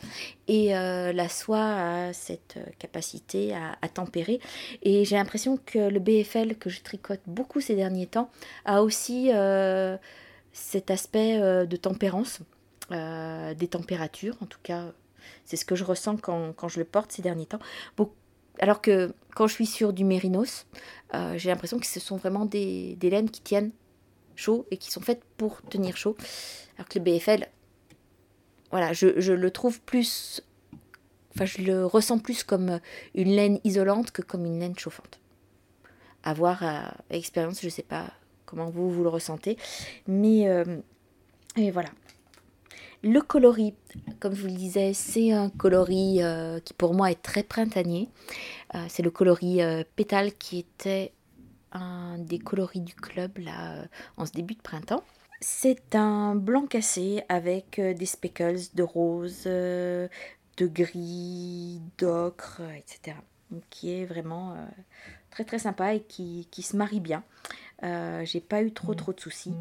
Et 0.47 0.75
euh, 0.75 1.13
la 1.13 1.29
soie 1.29 1.63
a 1.63 2.13
cette 2.13 2.57
euh, 2.57 2.65
capacité 2.79 3.55
à, 3.55 3.87
tempérer. 3.87 4.39
Et 4.81 5.05
j'ai 5.05 5.15
l'impression 5.15 5.57
que 5.65 5.79
le 5.79 5.99
BFL, 5.99 6.55
que 6.55 6.69
je 6.69 6.81
tricote 6.81 7.21
beaucoup 7.27 7.61
ces 7.61 7.75
derniers 7.75 8.07
temps, 8.07 8.29
a 8.65 8.83
aussi 8.83 9.29
euh, 9.33 9.97
cet 10.51 10.91
aspect 10.91 11.39
de 11.39 11.75
tempérance, 11.75 12.39
des 12.89 13.67
températures. 13.69 14.35
En 14.41 14.45
tout 14.45 14.59
cas, 14.61 14.91
c'est 15.45 15.57
ce 15.57 15.65
que 15.65 15.75
je 15.75 15.83
ressens 15.83 16.17
quand, 16.17 16.53
quand, 16.53 16.67
je 16.67 16.79
le 16.79 16.85
porte 16.85 17.11
ces 17.11 17.21
derniers 17.21 17.45
temps. 17.45 17.59
alors 18.59 18.81
que 18.81 19.13
quand 19.35 19.47
je 19.47 19.53
suis 19.53 19.65
sur 19.65 19.93
du 19.93 20.03
mérinos, 20.03 20.65
j'ai 21.35 21.49
l'impression 21.49 21.79
que 21.79 21.85
ce 21.85 21.99
sont 21.99 22.17
vraiment 22.17 22.45
des, 22.45 22.95
des 22.95 23.09
laines 23.09 23.29
qui 23.29 23.41
tiennent 23.41 23.71
chaud 24.35 24.65
et 24.71 24.77
qui 24.77 24.91
sont 24.91 25.01
faites 25.01 25.23
pour 25.37 25.61
tenir 25.63 25.97
chaud. 25.97 26.15
Alors 26.77 26.87
que 26.87 26.99
le 26.99 27.03
BFL, 27.03 27.47
voilà, 28.71 28.93
je, 28.93 29.07
le 29.31 29.51
trouve 29.51 29.81
plus. 29.81 30.41
Enfin, 31.35 31.45
je 31.45 31.61
le 31.61 31.85
ressens 31.85 32.19
plus 32.19 32.43
comme 32.43 32.79
une 33.13 33.29
laine 33.29 33.59
isolante 33.63 34.11
que 34.11 34.21
comme 34.21 34.45
une 34.45 34.59
laine 34.59 34.77
chauffante. 34.77 35.19
À 36.23 36.33
voir 36.33 36.63
expérience, 37.09 37.59
je 37.61 37.67
ne 37.67 37.71
sais 37.71 37.83
pas 37.83 38.13
comment 38.53 38.69
vous, 38.69 38.89
vous 38.91 39.03
le 39.03 39.09
ressentez. 39.09 39.57
Mais 40.07 40.47
euh, 40.47 40.77
et 41.55 41.71
voilà. 41.71 41.89
Le 43.01 43.19
coloris, 43.21 43.73
comme 44.19 44.33
je 44.33 44.41
vous 44.41 44.47
le 44.47 44.53
disais, 44.53 44.93
c'est 44.93 45.31
un 45.31 45.49
coloris 45.49 46.23
euh, 46.23 46.59
qui 46.59 46.73
pour 46.73 46.93
moi 46.93 47.11
est 47.11 47.21
très 47.21 47.43
printanier. 47.43 48.09
Euh, 48.75 48.85
c'est 48.87 49.03
le 49.03 49.11
coloris 49.11 49.59
pétale 49.95 50.33
qui 50.33 50.59
était 50.59 51.11
des 52.19 52.39
coloris 52.39 52.81
du 52.81 52.95
club 52.95 53.37
là 53.39 53.85
en 54.17 54.25
ce 54.25 54.31
début 54.31 54.55
de 54.55 54.61
printemps. 54.61 55.03
C'est 55.45 55.93
un 55.93 56.35
blanc 56.35 56.67
cassé 56.67 57.21
avec 57.27 57.77
euh, 57.77 57.93
des 57.93 58.05
speckles 58.05 58.61
de 58.75 58.81
rose, 58.81 59.43
euh, 59.45 60.07
de 60.55 60.67
gris, 60.67 61.81
d'ocre, 61.97 62.61
etc. 62.77 63.17
qui 63.69 63.91
est 63.91 64.05
vraiment 64.05 64.53
euh, 64.53 64.65
très 65.31 65.43
très 65.43 65.59
sympa 65.59 65.95
et 65.95 65.99
qui, 65.99 66.47
se 66.61 66.77
marie 66.77 67.01
bien. 67.01 67.25
J'ai 67.81 68.39
pas 68.39 68.63
eu 68.63 68.71
trop 68.71 68.95
trop 68.95 69.11
de 69.11 69.19
soucis. 69.19 69.53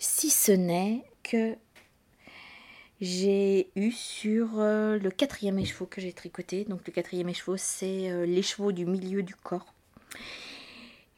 Si 0.00 0.28
ce 0.28 0.50
n'est 0.50 1.04
que 1.22 1.54
j'ai 3.00 3.70
eu 3.76 3.92
sur 3.92 4.56
le 4.56 5.08
quatrième 5.10 5.60
écheveau 5.60 5.86
que 5.86 6.00
j'ai 6.00 6.12
tricoté. 6.12 6.64
Donc 6.64 6.80
le 6.84 6.92
quatrième 6.92 7.28
écheveau, 7.28 7.56
c'est 7.56 8.26
l'écheveau 8.26 8.72
du 8.72 8.86
milieu 8.86 9.22
du 9.22 9.36
corps. 9.36 9.72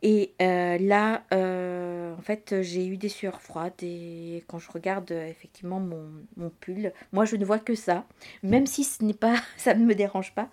Et 0.06 0.34
euh, 0.42 0.76
là, 0.76 1.22
euh, 1.32 2.14
en 2.14 2.20
fait, 2.20 2.60
j'ai 2.60 2.86
eu 2.86 2.98
des 2.98 3.08
sueurs 3.08 3.40
froides 3.40 3.82
et 3.82 4.44
quand 4.48 4.58
je 4.58 4.70
regarde 4.70 5.10
euh, 5.10 5.26
effectivement 5.26 5.80
mon, 5.80 6.50
pull, 6.60 6.92
moi 7.12 7.24
je 7.24 7.36
ne 7.36 7.44
vois 7.46 7.58
que 7.58 7.74
ça, 7.74 8.04
même 8.42 8.66
si 8.66 8.84
ce 8.84 9.02
n'est 9.02 9.14
pas, 9.14 9.36
ça 9.56 9.72
ne 9.72 9.82
me 9.82 9.94
dérange 9.94 10.34
pas, 10.34 10.50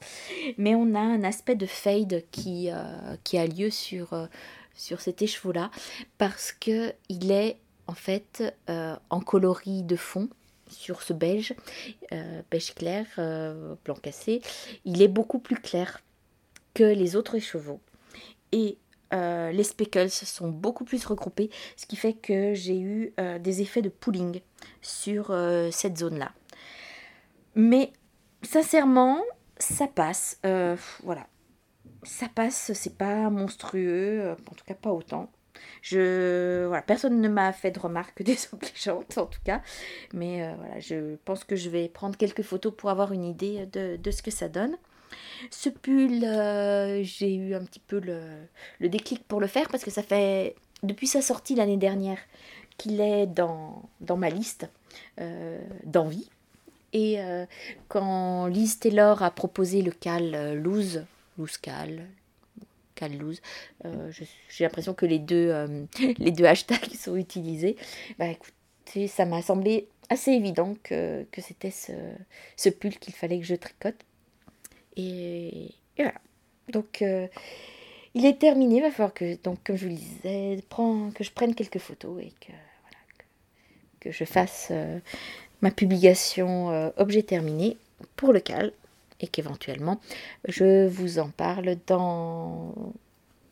mais 0.58 0.74
on 0.74 0.96
a 0.96 1.02
un 1.02 1.26
aspect 1.26 1.56
de 1.56 1.66
fade 1.66 2.24
qui, 2.32 2.70
qui 3.26 3.38
a 3.38 3.46
lieu 3.46 3.70
sur, 3.70 4.30
sur 4.74 5.02
cet 5.02 5.22
écheveau-là 5.22 5.70
parce 6.18 6.54
que 6.54 6.94
il 7.10 7.30
est 7.30 7.58
en 7.88 7.94
fait 7.94 8.56
en 8.70 9.20
coloris 9.20 9.84
de 9.84 9.98
fond 9.98 10.30
sur 10.70 11.02
ce 11.02 11.12
beige, 11.12 11.54
beige 12.50 12.74
clair, 12.74 13.06
blanc 13.84 13.96
cassé, 14.02 14.42
il 14.86 15.02
est 15.02 15.10
beaucoup 15.10 15.40
plus 15.40 15.58
clair 15.58 16.02
que 16.74 16.86
les 16.86 17.18
autres 17.18 17.36
écheveaux. 17.36 17.82
Et 18.54 18.78
euh, 19.14 19.52
les 19.52 19.64
speckles 19.64 20.10
sont 20.10 20.50
beaucoup 20.50 20.86
plus 20.86 21.06
regroupés, 21.06 21.50
ce 21.76 21.86
qui 21.86 21.96
fait 21.96 22.14
que 22.14 22.54
j'ai 22.54 22.80
eu 22.80 23.14
euh, 23.20 23.40
des 23.40 23.62
effets 23.62 23.82
de 23.82 23.90
pooling 23.90 24.42
sur 24.82 25.32
euh, 25.32 25.70
cette 25.72 25.98
zone-là. 25.98 26.32
Mais 27.56 27.92
sincèrement, 28.42 29.22
ça 29.58 29.88
passe. 29.88 30.40
voilà. 31.04 31.28
Ça 32.04 32.28
passe, 32.34 32.72
c'est 32.74 32.98
pas 32.98 33.30
monstrueux, 33.30 34.32
en 34.32 34.56
tout 34.56 34.66
cas 34.66 34.74
pas 34.74 34.90
autant. 34.90 35.30
Je, 35.84 36.66
voilà, 36.66 36.82
personne 36.82 37.22
ne 37.22 37.30
m'a 37.30 37.54
fait 37.54 37.70
de 37.70 37.80
remarques 37.80 38.24
désobligeantes 38.24 39.20
en 39.20 39.28
tout 39.28 39.42
cas, 39.44 39.62
mais 40.12 40.52
voilà, 40.56 40.80
je 40.80 41.18
pense 41.18 41.44
que 41.44 41.56
je 41.56 41.70
vais 41.70 41.90
prendre 41.90 42.18
quelques 42.18 42.42
photos 42.42 42.74
pour 42.76 42.90
avoir 42.90 43.12
une 43.12 43.26
idée 43.26 43.68
de 43.68 44.12
ce 44.12 44.24
que 44.24 44.32
ça 44.32 44.50
donne. 44.50 44.78
Ce 45.50 45.70
pull, 45.70 46.24
euh, 46.24 47.04
j'ai 47.04 47.34
eu 47.36 47.56
un 47.56 47.64
petit 47.64 47.80
peu 47.80 48.00
le, 48.00 48.90
déclic 48.90 49.24
pour 49.28 49.42
le 49.42 49.48
faire 49.48 49.70
parce 49.70 49.84
que 49.84 49.92
ça 49.92 50.04
fait 50.04 50.56
depuis 50.84 51.08
sa 51.08 51.22
sortie 51.22 51.56
l'année 51.56 51.78
dernière 51.78 52.18
qu'il 52.78 53.00
est 53.00 53.28
dans, 53.28 53.84
ma 54.18 54.30
liste 54.30 54.70
euh, 55.20 55.60
d'envie. 55.86 56.30
Et 56.94 57.22
euh, 57.22 57.46
quand 57.88 58.48
Liz 58.48 58.80
Taylor 58.80 59.24
a 59.24 59.32
proposé 59.32 59.82
le 59.82 59.92
cal 59.92 60.58
loose, 60.58 61.06
loose 61.38 61.58
cal, 61.58 62.08
cal 62.96 63.18
loose, 63.18 63.42
j'ai 64.50 64.64
l'impression 64.64 64.94
que 64.94 65.06
les 65.06 65.20
deux, 65.20 65.54
les 66.18 66.32
deux 66.32 66.46
hashtags 66.46 66.94
sont 66.96 67.16
utilisés. 67.16 67.78
Bah 68.20 68.26
ça 69.08 69.26
m'a 69.26 69.42
semblé 69.42 69.88
assez 70.10 70.32
évident 70.32 70.76
que, 70.84 71.26
c'était 71.38 71.72
ce 71.72 72.70
pull 72.70 72.98
qu'il 72.98 73.14
fallait 73.14 73.40
que 73.40 73.46
je 73.46 73.56
tricote. 73.56 73.96
Et, 74.98 75.72
voilà. 75.98 76.14
Donc, 76.70 77.02
euh, 77.02 77.28
il 78.14 78.26
est 78.26 78.40
terminé. 78.40 78.78
Il 78.78 78.82
va 78.82 78.92
falloir 78.92 79.14
que, 79.14 79.36
donc, 79.44 79.60
comme 79.64 79.76
je 79.76 79.86
vous 79.86 79.92
le 79.92 79.98
disais, 79.98 80.60
que 81.14 81.24
je 81.24 81.32
prenne 81.32 81.56
quelques 81.56 81.80
photos 81.80 82.22
et 82.22 82.34
que, 82.40 82.52
que, 84.00 84.12
je 84.12 84.24
fasse 84.26 84.70
euh, 84.72 85.00
ma 85.62 85.72
publication 85.72 86.72
euh, 86.72 86.90
objet 86.98 87.24
terminé 87.24 87.78
pour 88.16 88.34
le 88.34 88.40
cal 88.40 88.72
et 89.20 89.28
qu'éventuellement 89.28 90.02
je 90.48 90.88
vous 90.88 91.20
en 91.20 91.30
parle 91.30 91.76
dans, 91.86 92.74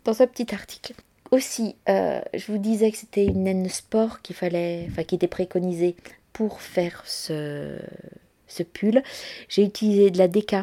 dans 0.04 0.22
un 0.22 0.28
petit 0.28 0.54
article. 0.56 0.94
Aussi, 1.30 1.76
je 1.86 2.52
vous 2.52 2.58
disais 2.58 2.90
que 2.90 2.98
c'était 2.98 3.26
une 3.26 3.44
naine 3.44 3.70
sport 3.70 4.24
qu'il 4.24 4.36
fallait, 4.36 4.88
enfin, 4.90 5.04
qui 5.04 5.14
était 5.14 5.28
préconisée 5.28 5.96
pour 6.34 6.62
faire 6.64 7.04
ce, 7.06 7.78
ce 8.50 8.64
pull. 8.64 9.02
J'ai 9.48 9.64
utilisé 9.64 10.12
de 10.12 10.18
la 10.18 10.28
DK 10.28 10.56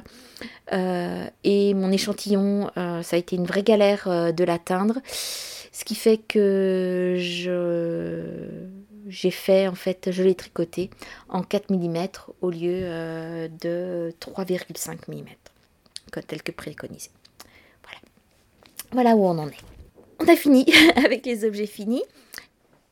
euh, 0.72 1.26
et 1.44 1.72
mon 1.74 1.90
échantillon, 1.90 2.70
euh, 2.76 3.02
ça 3.02 3.16
a 3.16 3.18
été 3.18 3.36
une 3.36 3.46
vraie 3.46 3.62
galère 3.62 4.08
euh, 4.08 4.32
de 4.32 4.44
l'atteindre. 4.44 4.96
Ce 5.72 5.84
qui 5.84 5.94
fait 5.94 6.18
que 6.18 7.16
je 7.18 8.22
j'ai 9.08 9.30
fait 9.30 9.68
en 9.68 9.74
fait, 9.74 10.10
je 10.10 10.22
l'ai 10.24 10.34
tricoté 10.34 10.90
en 11.28 11.42
4 11.42 11.70
mm 11.70 12.08
au 12.40 12.50
lieu 12.50 12.80
de 13.60 14.12
3,5 14.20 14.96
mm, 15.08 15.24
tel 16.26 16.42
que 16.42 16.50
préconisé. 16.50 17.10
Voilà. 17.84 18.00
voilà 18.92 19.16
où 19.16 19.26
on 19.26 19.38
en 19.38 19.48
est. 19.48 19.62
On 20.18 20.26
a 20.26 20.34
fini 20.34 20.66
avec 20.96 21.24
les 21.24 21.44
objets 21.44 21.66
finis 21.66 22.02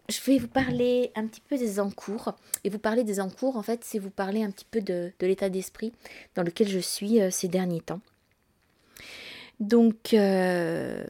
je 0.08 0.20
vais 0.20 0.38
vous 0.38 0.48
parler 0.48 1.12
un 1.14 1.26
petit 1.26 1.40
peu 1.40 1.56
des 1.56 1.80
encours. 1.80 2.34
Et 2.62 2.70
vous 2.70 2.78
parler 2.78 3.04
des 3.04 3.20
encours, 3.20 3.56
en 3.56 3.62
fait, 3.62 3.84
c'est 3.84 3.98
vous 3.98 4.10
parler 4.10 4.42
un 4.42 4.50
petit 4.50 4.66
peu 4.70 4.80
de, 4.80 5.12
l'état 5.20 5.48
d'esprit 5.48 5.92
dans 6.34 6.42
lequel 6.42 6.68
je 6.68 6.78
suis 6.78 7.20
euh, 7.20 7.30
ces 7.30 7.48
derniers 7.48 7.80
temps. 7.80 8.00
Donc, 9.60 10.12
euh, 10.12 11.04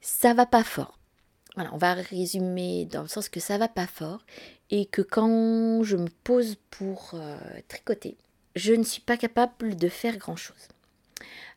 ça 0.00 0.34
va 0.34 0.46
pas 0.46 0.64
fort. 0.64 0.98
Voilà, 1.54 1.72
on 1.74 1.78
va 1.78 1.94
résumer 1.94 2.86
dans 2.86 3.02
le 3.02 3.08
sens 3.08 3.28
que 3.28 3.38
ça 3.38 3.58
va 3.58 3.68
pas 3.68 3.86
fort 3.86 4.24
et 4.70 4.86
que 4.86 5.02
quand 5.02 5.82
je 5.82 5.98
me 5.98 6.08
pose 6.24 6.56
pour 6.70 7.10
euh, 7.12 7.36
tricoter, 7.68 8.16
je 8.56 8.72
ne 8.72 8.82
suis 8.82 9.02
pas 9.02 9.18
capable 9.18 9.76
de 9.76 9.88
faire 9.88 10.16
grand-chose. 10.16 10.68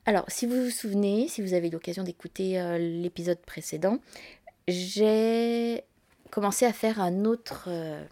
Alors, 0.05 0.25
si 0.27 0.45
vous 0.45 0.65
vous 0.65 0.69
souvenez, 0.69 1.29
si 1.29 1.41
vous 1.41 1.53
avez 1.53 1.69
l'occasion 1.69 2.03
d'écouter 2.03 2.59
l'épisode 2.77 3.39
précédent, 3.39 3.99
j'ai 4.67 5.83
commencé 6.35 6.65
à 6.65 6.73
faire 6.73 6.99
un 6.99 7.23
autre 7.23 7.67
euh, 7.69 8.03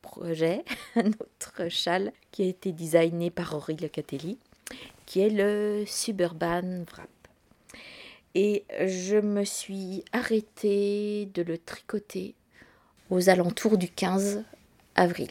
projet, 0.00 0.64
un 0.96 1.06
autre 1.06 1.68
châle 1.68 2.12
qui 2.32 2.42
a 2.42 2.46
été 2.46 2.72
designé 2.72 3.30
par 3.30 3.54
Aurélie 3.54 3.88
Catelli, 3.88 4.38
qui 5.06 5.20
est 5.20 5.30
le 5.30 5.84
Suburban 5.86 6.84
Wrap. 6.90 7.08
Et 8.34 8.64
je 8.86 9.18
me 9.18 9.44
suis 9.44 10.04
arrêtée 10.10 11.28
de 11.32 11.42
le 11.42 11.58
tricoter 11.58 12.34
aux 13.08 13.28
alentours 13.28 13.78
du 13.78 13.88
15 13.88 14.42
avril, 14.96 15.30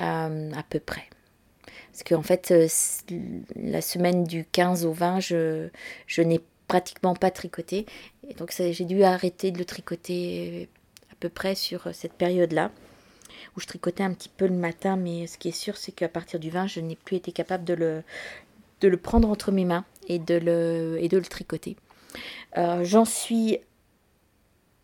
euh, 0.00 0.52
à 0.52 0.62
peu 0.68 0.80
près. 0.80 1.08
Parce 1.92 2.02
qu'en 2.02 2.22
fait, 2.22 2.50
euh, 2.50 2.66
la 3.54 3.80
semaine 3.80 4.24
du 4.24 4.44
15 4.44 4.86
au 4.86 4.92
20, 4.92 5.20
je, 5.20 5.68
je 6.08 6.22
n'ai 6.22 6.40
pratiquement 6.66 7.14
pas 7.14 7.30
tricoté. 7.30 7.86
Donc 8.38 8.52
j'ai 8.52 8.84
dû 8.84 9.04
arrêter 9.04 9.52
de 9.52 9.58
le 9.58 9.64
tricoter 9.64 10.68
peu 11.20 11.28
près 11.28 11.54
sur 11.54 11.94
cette 11.94 12.14
période-là, 12.14 12.70
où 13.56 13.60
je 13.60 13.66
tricotais 13.66 14.02
un 14.02 14.12
petit 14.12 14.28
peu 14.28 14.46
le 14.46 14.54
matin, 14.54 14.96
mais 14.96 15.26
ce 15.26 15.38
qui 15.38 15.48
est 15.48 15.52
sûr, 15.52 15.76
c'est 15.76 15.92
qu'à 15.92 16.08
partir 16.08 16.40
du 16.40 16.50
20, 16.50 16.66
je 16.66 16.80
n'ai 16.80 16.96
plus 16.96 17.16
été 17.16 17.32
capable 17.32 17.64
de 17.64 17.74
le, 17.74 18.02
de 18.80 18.88
le 18.88 18.96
prendre 18.96 19.28
entre 19.28 19.52
mes 19.52 19.64
mains 19.64 19.84
et 20.08 20.18
de 20.18 20.34
le, 20.34 20.98
et 21.00 21.08
de 21.08 21.18
le 21.18 21.24
tricoter. 21.24 21.76
Euh, 22.56 22.84
j'en 22.84 23.04
suis 23.04 23.58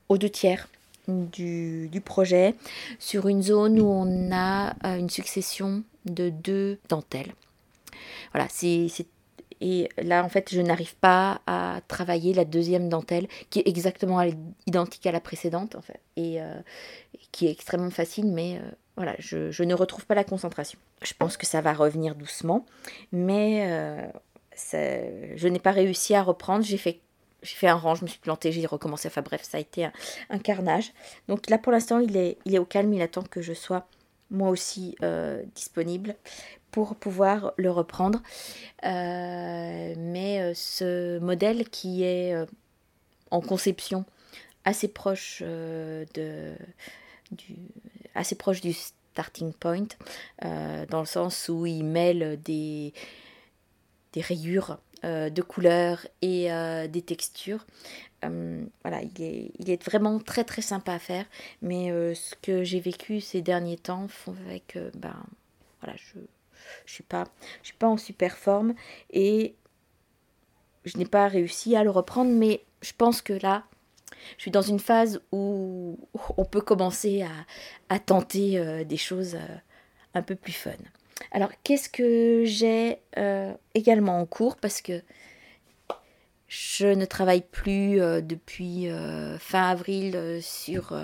aux 0.08 0.18
deux 0.18 0.30
tiers 0.30 0.68
du, 1.08 1.88
du, 1.88 2.00
projet 2.00 2.54
sur 2.98 3.28
une 3.28 3.42
zone 3.42 3.80
où 3.80 3.86
on 3.86 4.30
a 4.32 4.74
euh, 4.84 4.98
une 4.98 5.10
succession 5.10 5.82
de 6.04 6.30
deux 6.30 6.78
dentelles. 6.88 7.34
Voilà, 8.32 8.48
c'est 8.50 8.88
et 9.60 9.88
là, 9.98 10.24
en 10.24 10.28
fait, 10.28 10.52
je 10.52 10.60
n'arrive 10.60 10.96
pas 10.96 11.40
à 11.46 11.80
travailler 11.88 12.34
la 12.34 12.44
deuxième 12.44 12.88
dentelle, 12.88 13.26
qui 13.50 13.60
est 13.60 13.68
exactement 13.68 14.22
identique 14.66 15.06
à 15.06 15.12
la 15.12 15.20
précédente, 15.20 15.74
en 15.76 15.80
fait, 15.80 16.00
et 16.16 16.40
euh, 16.40 16.54
qui 17.32 17.46
est 17.46 17.50
extrêmement 17.50 17.90
facile, 17.90 18.26
mais 18.26 18.60
voilà, 18.96 19.14
je, 19.18 19.62
ne 19.62 19.74
retrouve 19.74 20.06
pas 20.06 20.14
la 20.14 20.24
concentration. 20.24 20.78
Je 21.02 21.12
pense 21.18 21.36
que 21.36 21.46
ça 21.46 21.60
va 21.60 21.72
revenir 21.72 22.14
doucement, 22.14 22.66
mais 23.12 24.10
je 24.56 25.48
n'ai 25.48 25.58
pas 25.58 25.72
réussi 25.72 26.14
à 26.14 26.22
reprendre. 26.22 26.64
J'ai 26.64 26.78
fait, 26.78 27.00
j'ai 27.42 27.54
fait 27.54 27.68
un 27.68 27.76
rang, 27.76 27.94
je 27.94 28.04
me 28.04 28.08
suis 28.08 28.18
plantée, 28.18 28.52
j'ai 28.52 28.66
recommencé. 28.66 29.08
Enfin 29.08 29.22
bref, 29.22 29.42
ça 29.42 29.58
a 29.58 29.60
été 29.60 29.88
un, 30.30 30.38
carnage. 30.38 30.92
Donc 31.28 31.48
là, 31.50 31.58
pour 31.58 31.72
l'instant, 31.72 31.98
il 31.98 32.16
est, 32.16 32.38
il 32.44 32.54
est 32.54 32.58
au 32.58 32.64
calme. 32.64 32.92
Il 32.92 33.02
attend 33.02 33.22
que 33.22 33.42
je 33.42 33.52
sois 33.52 33.86
moi 34.30 34.50
aussi 34.50 34.96
euh, 35.02 35.42
disponible 35.54 36.16
pour 36.70 36.96
pouvoir 36.96 37.52
le 37.56 37.70
reprendre. 37.70 38.20
Euh, 38.84 39.94
mais 39.96 40.40
euh, 40.40 40.52
ce 40.54 41.18
modèle 41.18 41.68
qui 41.68 42.02
est 42.04 42.34
en 43.30 43.40
conception 43.40 44.04
assez 44.64 44.88
proche 44.88 45.42
de 45.42 46.54
du, 47.32 47.56
assez 48.14 48.34
proche 48.34 48.60
du 48.60 48.72
starting 48.72 49.52
point, 49.52 49.86
dans 50.42 51.00
le 51.00 51.06
sens 51.06 51.48
où 51.48 51.66
il 51.66 51.84
mêle 51.84 52.40
des, 52.42 52.92
des 54.12 54.20
rayures 54.20 54.78
de 55.02 55.42
couleurs 55.42 56.06
et 56.22 56.48
des 56.88 57.02
textures. 57.02 57.64
Euh, 58.26 58.64
voilà, 58.82 59.00
il 59.02 59.70
est, 59.70 59.84
vraiment 59.84 60.18
très 60.18 60.44
très 60.44 60.62
sympa 60.62 60.92
à 60.92 60.98
faire, 60.98 61.24
mais 61.62 61.88
ce 62.14 62.34
que 62.42 62.64
j'ai 62.64 62.80
vécu 62.80 63.20
ces 63.20 63.42
derniers 63.42 63.76
temps 63.76 64.08
font 64.08 64.34
que 64.68 64.90
ben 64.96 65.16
voilà, 65.80 65.96
je 65.96 66.20
je 66.84 66.92
suis 66.92 67.04
pas 67.04 67.28
en 67.82 67.96
super 67.96 68.36
forme. 68.36 68.74
Et 69.10 69.54
je 70.84 70.98
n'ai 70.98 71.04
pas 71.04 71.28
réussi 71.28 71.76
à 71.76 71.84
le 71.84 71.90
reprendre, 71.90 72.30
mais 72.30 72.64
je 72.80 72.92
pense 72.96 73.22
que 73.22 73.32
là, 73.32 73.64
je 74.36 74.42
suis 74.42 74.50
dans 74.50 74.62
une 74.62 74.80
phase 74.80 75.20
où 75.32 75.98
on 76.36 76.44
peut 76.44 76.60
commencer 76.60 77.24
à, 77.88 77.98
tenter 77.98 78.84
des 78.84 78.96
choses 78.96 79.36
un 80.14 80.22
peu 80.22 80.34
plus 80.34 80.52
fun. 80.52 80.72
Alors, 81.32 81.50
qu'est-ce 81.64 81.88
que 81.88 82.44
j'ai 82.44 82.98
euh, 83.16 83.52
également 83.74 84.20
en 84.20 84.26
cours? 84.26 84.56
Parce 84.56 84.80
que 84.80 85.02
je 86.58 86.86
ne 86.86 87.04
travaille 87.04 87.42
plus 87.42 88.00
euh, 88.00 88.20
depuis 88.20 88.88
euh, 88.88 89.38
fin 89.38 89.68
avril 89.68 90.40
sur, 90.40 90.98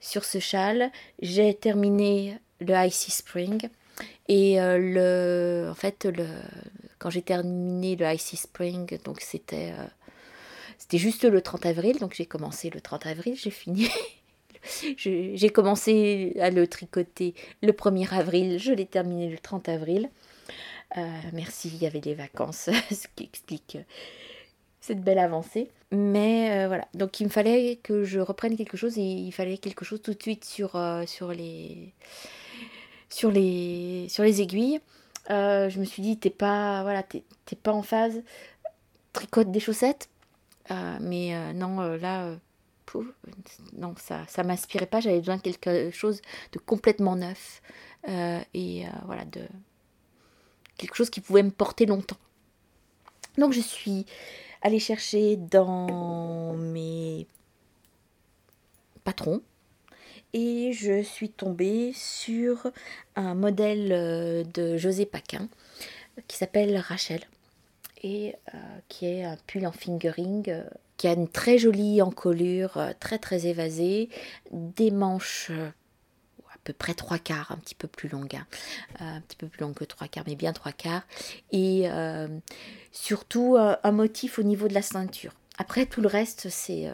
sur 0.00 0.24
ce 0.24 0.38
châle. 0.38 0.90
J'ai 1.22 1.54
terminé 1.54 2.38
le 2.60 2.74
Icy 2.74 3.10
Spring. 3.10 3.68
Et 4.28 4.56
le, 4.58 5.68
en 5.70 5.74
fait, 5.74 6.04
le, 6.04 6.26
quand 6.98 7.10
j'ai 7.10 7.22
terminé 7.22 7.96
le 7.96 8.12
Icy 8.12 8.36
Spring, 8.36 8.98
donc 9.04 9.20
c'était 9.20 9.72
juste 10.92 11.24
le 11.24 11.40
30 11.40 11.64
avril, 11.64 11.98
donc 11.98 12.14
j'ai 12.14 12.26
commencé 12.26 12.68
le 12.68 12.80
30 12.80 13.06
avril, 13.06 13.36
j'ai 13.36 13.50
fini 13.50 13.88
j'ai 14.96 15.48
commencé 15.48 16.36
à 16.40 16.50
le 16.50 16.66
tricoter 16.66 17.34
le 17.62 17.72
1er 17.72 18.12
avril, 18.12 18.58
je 18.58 18.72
l'ai 18.72 18.86
terminé 18.86 19.30
le 19.30 19.38
30 19.38 19.68
avril. 19.68 20.10
Euh, 20.96 21.00
merci, 21.32 21.68
il 21.68 21.82
y 21.82 21.86
avait 21.86 22.00
des 22.00 22.14
vacances, 22.14 22.70
ce 22.90 23.06
qui 23.14 23.24
explique 23.24 23.78
cette 24.86 25.02
belle 25.02 25.18
avancée. 25.18 25.70
Mais 25.92 26.50
euh, 26.50 26.66
voilà, 26.68 26.86
donc 26.94 27.20
il 27.20 27.24
me 27.24 27.30
fallait 27.30 27.76
que 27.82 28.04
je 28.04 28.18
reprenne 28.18 28.56
quelque 28.56 28.76
chose 28.76 28.98
et 28.98 29.02
il 29.02 29.32
fallait 29.32 29.58
quelque 29.58 29.84
chose 29.84 30.02
tout 30.02 30.14
de 30.14 30.22
suite 30.22 30.44
sur, 30.44 30.76
euh, 30.76 31.04
les, 31.34 31.92
sur, 33.08 33.30
les, 33.30 34.06
sur 34.08 34.24
les 34.24 34.42
aiguilles. 34.42 34.80
je 35.28 35.78
me 35.78 35.84
suis 35.84 36.02
dit, 36.02 36.18
t'es 36.18 36.30
pas, 36.30 36.82
voilà, 36.82 37.02
t'es 37.02 37.22
pas 37.62 37.72
en 37.72 37.82
phase, 37.82 38.22
tricote 39.12 39.50
des 39.50 39.60
chaussettes. 39.60 40.08
mais 41.00 41.52
non, 41.54 41.80
là, 41.96 42.36
non, 43.76 43.94
ça 43.98 44.24
ça 44.28 44.42
m'inspirait 44.42 44.86
pas. 44.86 45.00
J'avais 45.00 45.18
besoin 45.18 45.36
de 45.36 45.42
quelque 45.42 45.90
chose 45.90 46.20
de 46.52 46.58
complètement 46.58 47.16
neuf 47.16 47.62
euh, 48.08 48.40
et 48.54 48.86
euh, 48.86 48.90
voilà 49.04 49.24
de 49.24 49.42
quelque 50.78 50.94
chose 50.94 51.10
qui 51.10 51.20
pouvait 51.20 51.42
me 51.42 51.50
porter 51.50 51.86
longtemps. 51.86 52.18
Donc 53.38 53.52
je 53.52 53.60
suis 53.60 54.06
allée 54.66 54.80
chercher 54.80 55.36
dans 55.36 56.54
mes 56.54 57.26
patrons. 59.04 59.42
Et 60.32 60.72
je 60.72 61.02
suis 61.02 61.30
tombée 61.30 61.92
sur 61.94 62.70
un 63.14 63.34
modèle 63.34 63.92
euh, 63.92 64.44
de 64.54 64.76
José 64.76 65.06
Paquin 65.06 65.48
qui 66.28 66.36
s'appelle 66.36 66.76
Rachel. 66.76 67.20
Et 68.02 68.34
qui 68.88 69.06
est 69.06 69.24
un 69.24 69.36
pull 69.46 69.66
en 69.66 69.72
fingering 69.72 70.64
qui 70.96 71.08
a 71.08 71.12
une 71.12 71.28
très 71.28 71.58
jolie 71.58 72.02
encolure, 72.02 72.76
euh, 72.78 72.92
très 72.98 73.18
très 73.18 73.46
évasée, 73.46 74.08
des 74.50 74.90
manches 74.90 75.48
euh, 75.50 75.70
peu 76.66 76.72
près 76.72 76.94
trois 76.94 77.18
quarts, 77.18 77.52
un 77.52 77.56
petit 77.56 77.74
peu 77.74 77.88
plus 77.88 78.08
longues, 78.08 78.36
hein. 78.36 78.46
euh, 79.00 79.16
un 79.16 79.20
petit 79.20 79.36
peu 79.36 79.46
plus 79.46 79.60
longue 79.60 79.74
que 79.74 79.84
trois 79.84 80.08
quarts, 80.08 80.24
mais 80.26 80.36
bien 80.36 80.52
trois 80.52 80.72
quarts, 80.72 81.06
et 81.52 81.88
surtout 82.92 83.56
un 83.58 83.92
motif 83.92 84.38
au 84.38 84.42
niveau 84.42 84.68
de 84.68 84.74
la 84.74 84.82
ceinture. 84.82 85.32
Après 85.58 85.86
tout 85.86 86.00
le 86.00 86.08
reste, 86.08 86.48
c'est 86.50 86.90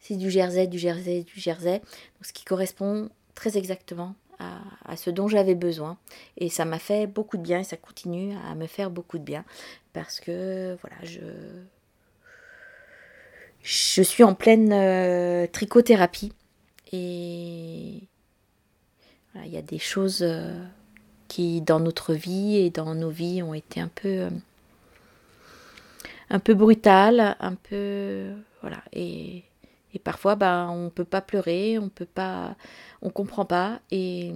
c'est 0.00 0.16
du 0.16 0.30
jersey, 0.30 0.66
du 0.66 0.78
jersey, 0.78 1.22
du 1.22 1.38
jersey, 1.40 1.82
ce 2.22 2.32
qui 2.32 2.44
correspond 2.44 3.10
très 3.34 3.58
exactement 3.58 4.14
à, 4.38 4.60
à 4.84 4.96
ce 4.96 5.10
dont 5.10 5.28
j'avais 5.28 5.54
besoin. 5.54 5.98
Et 6.36 6.48
ça 6.48 6.64
m'a 6.64 6.78
fait 6.78 7.06
beaucoup 7.06 7.36
de 7.36 7.42
bien 7.42 7.60
et 7.60 7.64
ça 7.64 7.76
continue 7.76 8.34
à 8.50 8.54
me 8.54 8.66
faire 8.66 8.90
beaucoup 8.90 9.18
de 9.18 9.24
bien 9.24 9.44
parce 9.92 10.20
que 10.20 10.76
voilà, 10.80 10.96
je, 11.02 11.20
je 13.62 14.02
suis 14.02 14.24
en 14.24 14.34
pleine 14.34 14.72
euh, 14.72 15.46
trichothérapie 15.46 16.32
et 16.92 18.08
il 19.44 19.52
y 19.52 19.56
a 19.56 19.62
des 19.62 19.78
choses 19.78 20.20
euh, 20.22 20.64
qui 21.28 21.60
dans 21.60 21.80
notre 21.80 22.14
vie 22.14 22.56
et 22.56 22.70
dans 22.70 22.94
nos 22.94 23.10
vies 23.10 23.42
ont 23.42 23.54
été 23.54 23.80
un 23.80 23.88
peu 23.88 24.08
euh, 24.08 24.30
un 26.30 26.38
peu 26.38 26.54
brutales, 26.54 27.36
un 27.40 27.54
peu 27.54 28.32
voilà. 28.60 28.82
Et, 28.92 29.44
et 29.94 29.98
parfois 29.98 30.34
ben 30.34 30.68
on 30.70 30.90
peut 30.90 31.04
pas 31.04 31.20
pleurer, 31.20 31.78
on 31.78 31.88
peut 31.88 32.06
pas 32.06 32.56
on 33.02 33.10
comprend 33.10 33.44
pas. 33.44 33.80
Et 33.90 34.32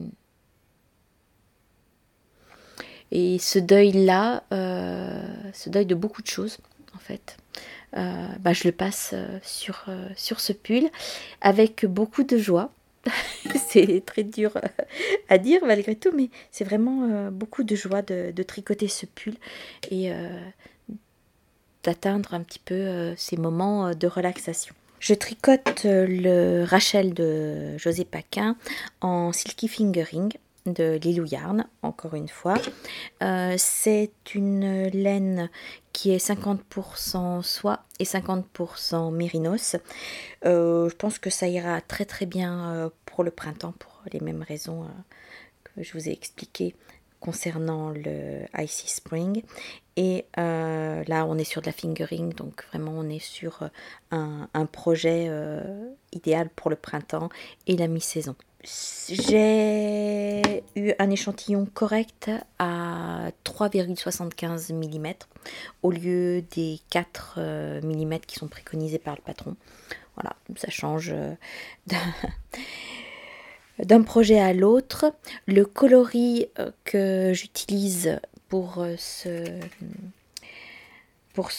et 3.10 3.38
ce 3.38 3.58
deuil 3.58 3.92
là, 3.92 4.44
ce 4.50 5.68
deuil 5.68 5.84
de 5.86 5.94
beaucoup 5.94 6.22
de 6.22 6.28
choses 6.28 6.58
en 6.94 6.98
fait, 6.98 7.36
euh, 7.56 7.60
bah, 7.94 8.52
je 8.52 8.64
le 8.64 8.72
passe 8.72 9.11
euh, 9.12 9.38
sur, 9.42 9.85
euh, 9.88 10.09
sur 10.16 10.40
ce 10.40 10.52
pull 10.52 10.88
avec 11.40 11.87
beaucoup 11.87 12.22
de 12.22 12.38
joie. 12.38 12.70
c'est 13.68 14.05
très 14.07 14.22
dur 14.22 14.52
à 15.28 15.38
dire 15.38 15.61
malgré 15.66 15.96
tout, 15.96 16.11
mais 16.14 16.31
c'est 16.52 16.62
vraiment 16.62 17.31
beaucoup 17.33 17.64
de 17.64 17.74
joie 17.74 18.00
de, 18.00 18.42
tricoter 18.44 18.87
ce 18.87 19.07
pull 19.07 19.35
et 19.90 20.12
d'atteindre 21.83 22.35
un 22.35 22.42
petit 22.42 22.61
peu 22.61 23.12
ces 23.16 23.37
moments 23.37 23.92
de 23.92 24.07
relaxation. 24.07 24.72
Je 25.00 25.14
tricote 25.14 25.83
le 25.85 26.62
Rachel 26.62 27.12
de 27.12 27.76
José 27.76 28.05
Paquin 28.05 28.55
en 29.00 29.33
silky 29.33 29.66
fingering 29.66 30.33
de 30.66 30.98
Lilou 31.02 31.24
Yarn, 31.24 31.66
encore 31.83 32.14
une 32.14 32.28
fois. 32.28 32.55
Euh, 33.22 33.55
c'est 33.59 34.12
une 34.35 34.88
laine 34.88 35.50
qui 35.92 36.12
est 36.12 36.24
50% 36.24 37.42
soie 37.42 37.85
et 37.98 38.05
50% 38.05 39.12
mérinos. 39.12 39.76
Euh, 40.44 40.88
je 40.88 40.94
pense 40.94 41.18
que 41.18 41.31
ça 41.31 41.48
ira 41.48 41.81
très 41.81 42.05
très 42.05 42.26
bien 42.26 42.72
euh, 42.72 42.90
pour 43.07 43.24
le 43.24 43.31
printemps 43.31 43.74
pour 43.78 44.02
les 44.12 44.20
mêmes 44.20 44.42
raisons 44.42 44.87
que 45.64 45.83
je 45.83 45.92
vous 45.92 46.09
ai 46.09 46.12
expliquées 46.12 46.74
concernant 47.20 47.90
le 47.90 48.46
Icy 48.59 48.90
Spring. 48.90 49.42
Et 49.96 50.24
là, 50.37 51.24
on 51.26 51.38
est 51.38 51.44
sur 51.44 51.61
de 51.61 51.66
la 51.66 51.72
fingering, 51.72 52.33
donc 52.35 52.64
vraiment, 52.72 52.92
on 52.96 53.09
est 53.09 53.20
sur 53.20 53.61
un 54.11 54.66
projet 54.66 55.31
idéal 56.12 56.48
pour 56.48 56.70
le 56.70 56.76
printemps 56.76 57.28
et 57.68 57.76
la 57.76 57.87
mi-saison. 57.87 58.35
J'ai 58.64 60.62
eu 60.77 60.92
un 60.98 61.11
échantillon 61.11 61.66
correct 61.72 62.31
à 62.59 63.31
3,75 63.44 64.72
mm 64.72 65.14
au 65.83 65.90
lieu 65.90 66.42
des 66.55 66.79
4 66.90 67.81
mm 67.83 68.18
qui 68.27 68.37
sont 68.37 68.48
préconisés 68.48 68.98
par 68.98 69.16
le 69.16 69.22
patron. 69.22 69.57
Voilà, 70.14 70.37
ça 70.57 70.70
change 70.70 71.12
d'un 73.79 74.03
projet 74.03 74.38
à 74.38 74.53
l'autre. 74.53 75.12
Le 75.46 75.64
coloris 75.64 76.46
euh, 76.59 76.70
que 76.85 77.33
j'utilise 77.33 78.20
pour 78.48 78.79
euh, 78.79 78.94
ce 78.98 79.44
pour 81.32 81.50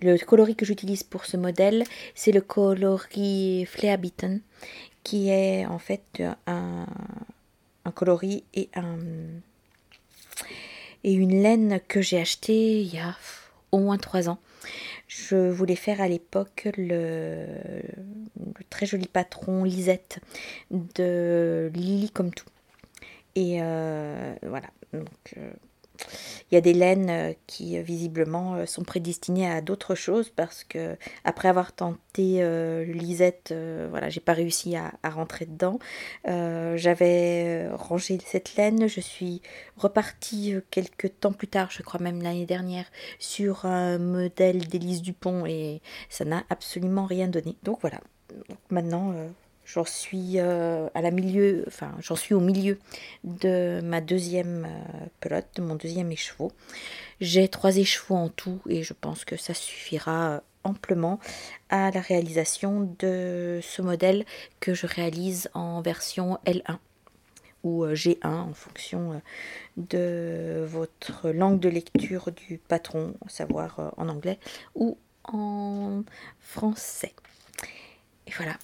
le 0.00 0.16
coloris 0.18 0.56
que 0.56 0.66
j'utilise 0.66 1.02
pour 1.02 1.24
ce 1.24 1.36
modèle, 1.36 1.84
c'est 2.14 2.32
le 2.32 2.40
coloris 2.40 3.66
Fleabitten, 3.66 4.40
qui 5.04 5.30
est 5.30 5.66
en 5.66 5.78
fait 5.78 6.22
un, 6.46 6.86
un 7.84 7.90
coloris 7.90 8.44
et 8.54 8.68
un 8.74 8.96
et 11.04 11.12
une 11.12 11.42
laine 11.42 11.80
que 11.86 12.00
j'ai 12.00 12.20
acheté 12.20 12.80
il 12.80 12.94
y 12.94 12.98
a 12.98 13.16
au 13.72 13.78
moins 13.78 13.98
trois 13.98 14.28
ans. 14.28 14.38
Je 15.06 15.36
voulais 15.36 15.76
faire 15.76 16.00
à 16.00 16.08
l'époque 16.08 16.68
le, 16.76 17.46
très 18.68 18.86
joli 18.86 19.06
patron 19.06 19.64
Lisette 19.64 20.20
de 20.70 21.70
Lily 21.74 22.10
comme 22.10 22.32
tout. 22.32 22.48
Et 23.34 23.58
euh, 23.62 24.34
voilà. 24.42 24.68
Donc, 24.92 25.06
euh, 25.36 25.50
il 26.50 26.54
y 26.54 26.58
a 26.58 26.60
des 26.60 26.72
laines 26.72 27.10
euh, 27.10 27.32
qui 27.46 27.76
euh, 27.76 27.82
visiblement 27.82 28.54
euh, 28.54 28.66
sont 28.66 28.82
prédestinées 28.82 29.50
à 29.50 29.60
d'autres 29.60 29.94
choses 29.94 30.30
parce 30.30 30.64
que 30.64 30.96
après 31.24 31.48
avoir 31.48 31.72
tenté 31.72 32.08
Lisette, 32.86 33.54
voilà, 33.90 34.08
j'ai 34.08 34.20
pas 34.20 34.32
réussi 34.32 34.74
à, 34.74 34.92
rentrer 35.04 35.46
dedans. 35.46 35.78
J'avais 36.24 37.68
rangé 37.68 38.18
cette 38.24 38.56
laine, 38.56 38.88
je 38.88 39.00
suis 39.00 39.40
repartie 39.76 40.56
quelques 40.72 41.20
temps 41.20 41.32
plus 41.32 41.46
tard, 41.46 41.68
je 41.70 41.82
crois 41.82 42.00
même 42.00 42.20
l'année 42.20 42.44
dernière, 42.44 42.86
sur 43.20 43.66
un 43.66 43.98
modèle 43.98 44.66
d'Élise 44.66 45.00
Dupont 45.00 45.46
et 45.46 45.80
ça 46.08 46.24
n'a 46.24 46.42
absolument 46.50 47.06
rien 47.06 47.28
donné. 47.28 47.56
Donc 47.62 47.78
voilà. 47.82 48.00
maintenant, 48.70 49.14
J'en 49.68 49.84
suis 49.84 50.40
euh, 50.40 50.88
à 50.94 51.02
la 51.02 51.10
milieu, 51.10 51.62
enfin 51.66 51.94
j'en 52.00 52.16
suis 52.16 52.32
au 52.32 52.40
milieu 52.40 52.78
de 53.22 53.82
ma 53.84 54.00
deuxième 54.00 54.64
euh, 54.64 55.06
pelote, 55.20 55.46
de 55.56 55.62
mon 55.62 55.74
deuxième 55.74 56.10
écheveau. 56.10 56.52
J'ai 57.20 57.48
trois 57.48 57.76
échevaux 57.76 58.14
en 58.14 58.30
tout 58.30 58.62
et 58.66 58.82
je 58.82 58.94
pense 58.94 59.26
que 59.26 59.36
ça 59.36 59.52
suffira 59.52 60.30
euh, 60.30 60.40
amplement 60.64 61.20
à 61.68 61.90
la 61.90 62.00
réalisation 62.00 62.94
de 62.98 63.60
ce 63.62 63.82
modèle 63.82 64.24
que 64.60 64.72
je 64.72 64.86
réalise 64.86 65.50
en 65.52 65.82
version 65.82 66.38
L1 66.46 66.78
ou 67.62 67.84
G1 67.84 68.26
en 68.26 68.54
fonction 68.54 69.20
de 69.76 70.64
votre 70.66 71.28
langue 71.28 71.60
de 71.60 71.68
lecture 71.68 72.32
du 72.32 72.56
patron, 72.56 73.12
à 73.26 73.28
savoir 73.28 73.92
en 73.98 74.08
anglais 74.08 74.38
ou 74.74 74.96
en 75.24 76.04
français. 76.40 77.12
Et 78.26 78.30
voilà, 78.34 78.56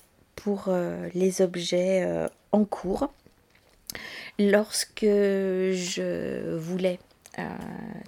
euh, 0.46 1.08
les 1.14 1.42
objets 1.42 2.02
euh, 2.04 2.28
en 2.52 2.64
cours. 2.64 3.12
Lorsque 4.38 5.04
je 5.04 6.56
voulais 6.56 6.98
euh, 7.38 7.42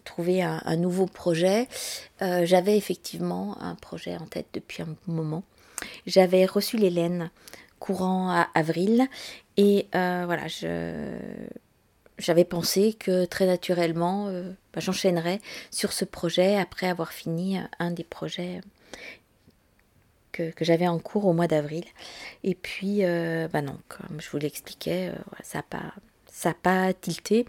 trouver 0.04 0.42
un, 0.42 0.76
nouveau 0.76 1.06
projet, 1.06 1.68
j'avais 2.20 2.76
effectivement 2.76 3.56
un 3.60 3.76
projet 3.76 4.16
en 4.16 4.26
tête 4.26 4.46
depuis 4.52 4.82
un 4.82 4.96
moment. 5.06 5.44
J'avais 6.06 6.44
reçu 6.44 6.78
laines 6.78 7.30
courant 7.78 8.30
à 8.30 8.48
avril 8.54 9.06
et 9.56 9.86
voilà, 9.92 10.48
j'avais 12.18 12.44
pensé 12.44 12.94
que 12.94 13.24
très 13.24 13.46
naturellement, 13.46 14.28
bah, 14.74 14.80
j'enchaînerais 14.80 15.40
sur 15.70 15.92
ce 15.92 16.04
projet 16.04 16.56
après 16.56 16.88
avoir 16.88 17.12
fini 17.12 17.60
un 17.78 17.92
des 17.92 18.04
projets 18.04 18.60
que, 20.36 20.64
j'avais 20.64 20.86
en 20.86 20.98
cours 20.98 21.26
au 21.26 21.32
mois 21.32 21.46
d'avril. 21.46 21.84
Et 22.44 22.54
puis, 22.54 23.04
euh, 23.04 23.48
bah 23.48 23.62
comme 23.88 24.20
je 24.20 24.30
vous 24.30 24.38
l'expliquais, 24.38 25.08
euh, 25.08 25.18
ça 25.42 25.58
n'a 25.58 25.62
pas, 25.62 25.94
ça 26.26 26.54
pas 26.54 26.92
tilté. 26.92 27.46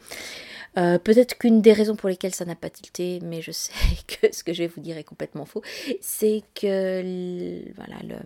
Euh, 0.78 0.98
peut-être 0.98 1.38
qu'une 1.38 1.62
des 1.62 1.74
raisons 1.74 1.96
pour 1.96 2.10
lesquelles 2.10 2.36
ça 2.36 2.46
n'a 2.46 2.56
pas 2.56 2.70
tilté, 2.70 3.20
mais 3.24 3.42
je 3.42 3.52
sais 3.52 3.74
que 4.08 4.34
ce 4.34 4.44
que 4.44 4.54
je 4.54 4.64
vais 4.64 4.68
vous 4.68 4.82
dire 4.82 4.98
est 4.98 5.04
complètement 5.04 5.46
faux, 5.46 5.62
c'est 6.02 6.44
que 6.56 7.64
voilà, 7.76 7.96
le, 8.04 8.18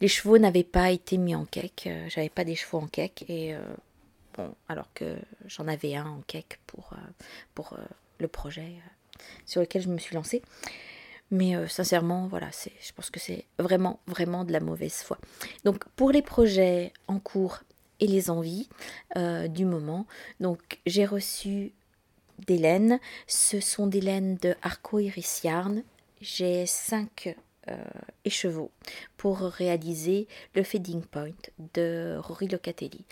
les 0.00 0.08
chevaux 0.08 0.38
n'avaient 0.38 0.64
pas 0.64 0.90
été 0.90 1.16
mis 1.16 1.34
en 1.34 1.44
cake. 1.44 1.88
J'avais 2.08 2.30
pas 2.30 2.44
des 2.44 2.54
chevaux 2.54 2.78
en 2.78 2.86
cake 2.86 3.24
et 3.28 3.54
alors 4.68 4.88
que 4.94 5.16
j'en 5.46 5.68
avais 5.68 5.94
un 5.94 6.06
en 6.06 6.22
cake 6.26 6.58
pour, 6.66 6.94
pour 7.54 7.76
le 8.18 8.28
projet 8.28 8.72
sur 9.46 9.60
lequel 9.60 9.82
je 9.82 9.88
me 9.88 9.98
suis 9.98 10.14
lancée. 10.14 10.42
Mais 11.32 11.56
euh, 11.56 11.66
sincèrement, 11.66 12.28
voilà, 12.28 12.48
c'est, 12.52 12.72
je 12.80 12.92
pense 12.92 13.08
que 13.08 13.18
c'est 13.18 13.46
vraiment, 13.58 14.00
vraiment 14.06 14.44
de 14.44 14.52
la 14.52 14.60
mauvaise 14.60 14.96
foi. 14.96 15.18
Donc 15.64 15.88
pour 15.96 16.12
les 16.12 16.20
projets 16.20 16.92
en 17.08 17.18
cours 17.18 17.60
et 18.00 18.06
les 18.06 18.30
envies 18.30 18.68
euh, 19.16 19.48
du 19.48 19.64
moment, 19.64 20.06
donc 20.40 20.78
j'ai 20.86 21.06
reçu 21.06 21.72
des 22.46 22.58
laines. 22.58 23.00
Ce 23.26 23.60
sont 23.60 23.86
des 23.86 24.02
laines 24.02 24.36
de 24.36 24.54
Arco 24.62 24.98
Iris 24.98 25.42
Yarn. 25.42 25.82
J'ai 26.20 26.66
cinq 26.66 27.34
euh, 27.68 27.76
écheveaux 28.24 28.72
pour 29.16 29.38
réaliser 29.38 30.26
le 30.56 30.64
feeding 30.64 31.00
point 31.00 31.30
de 31.74 32.16
Rory 32.18 32.48
Locatelli. 32.48 33.04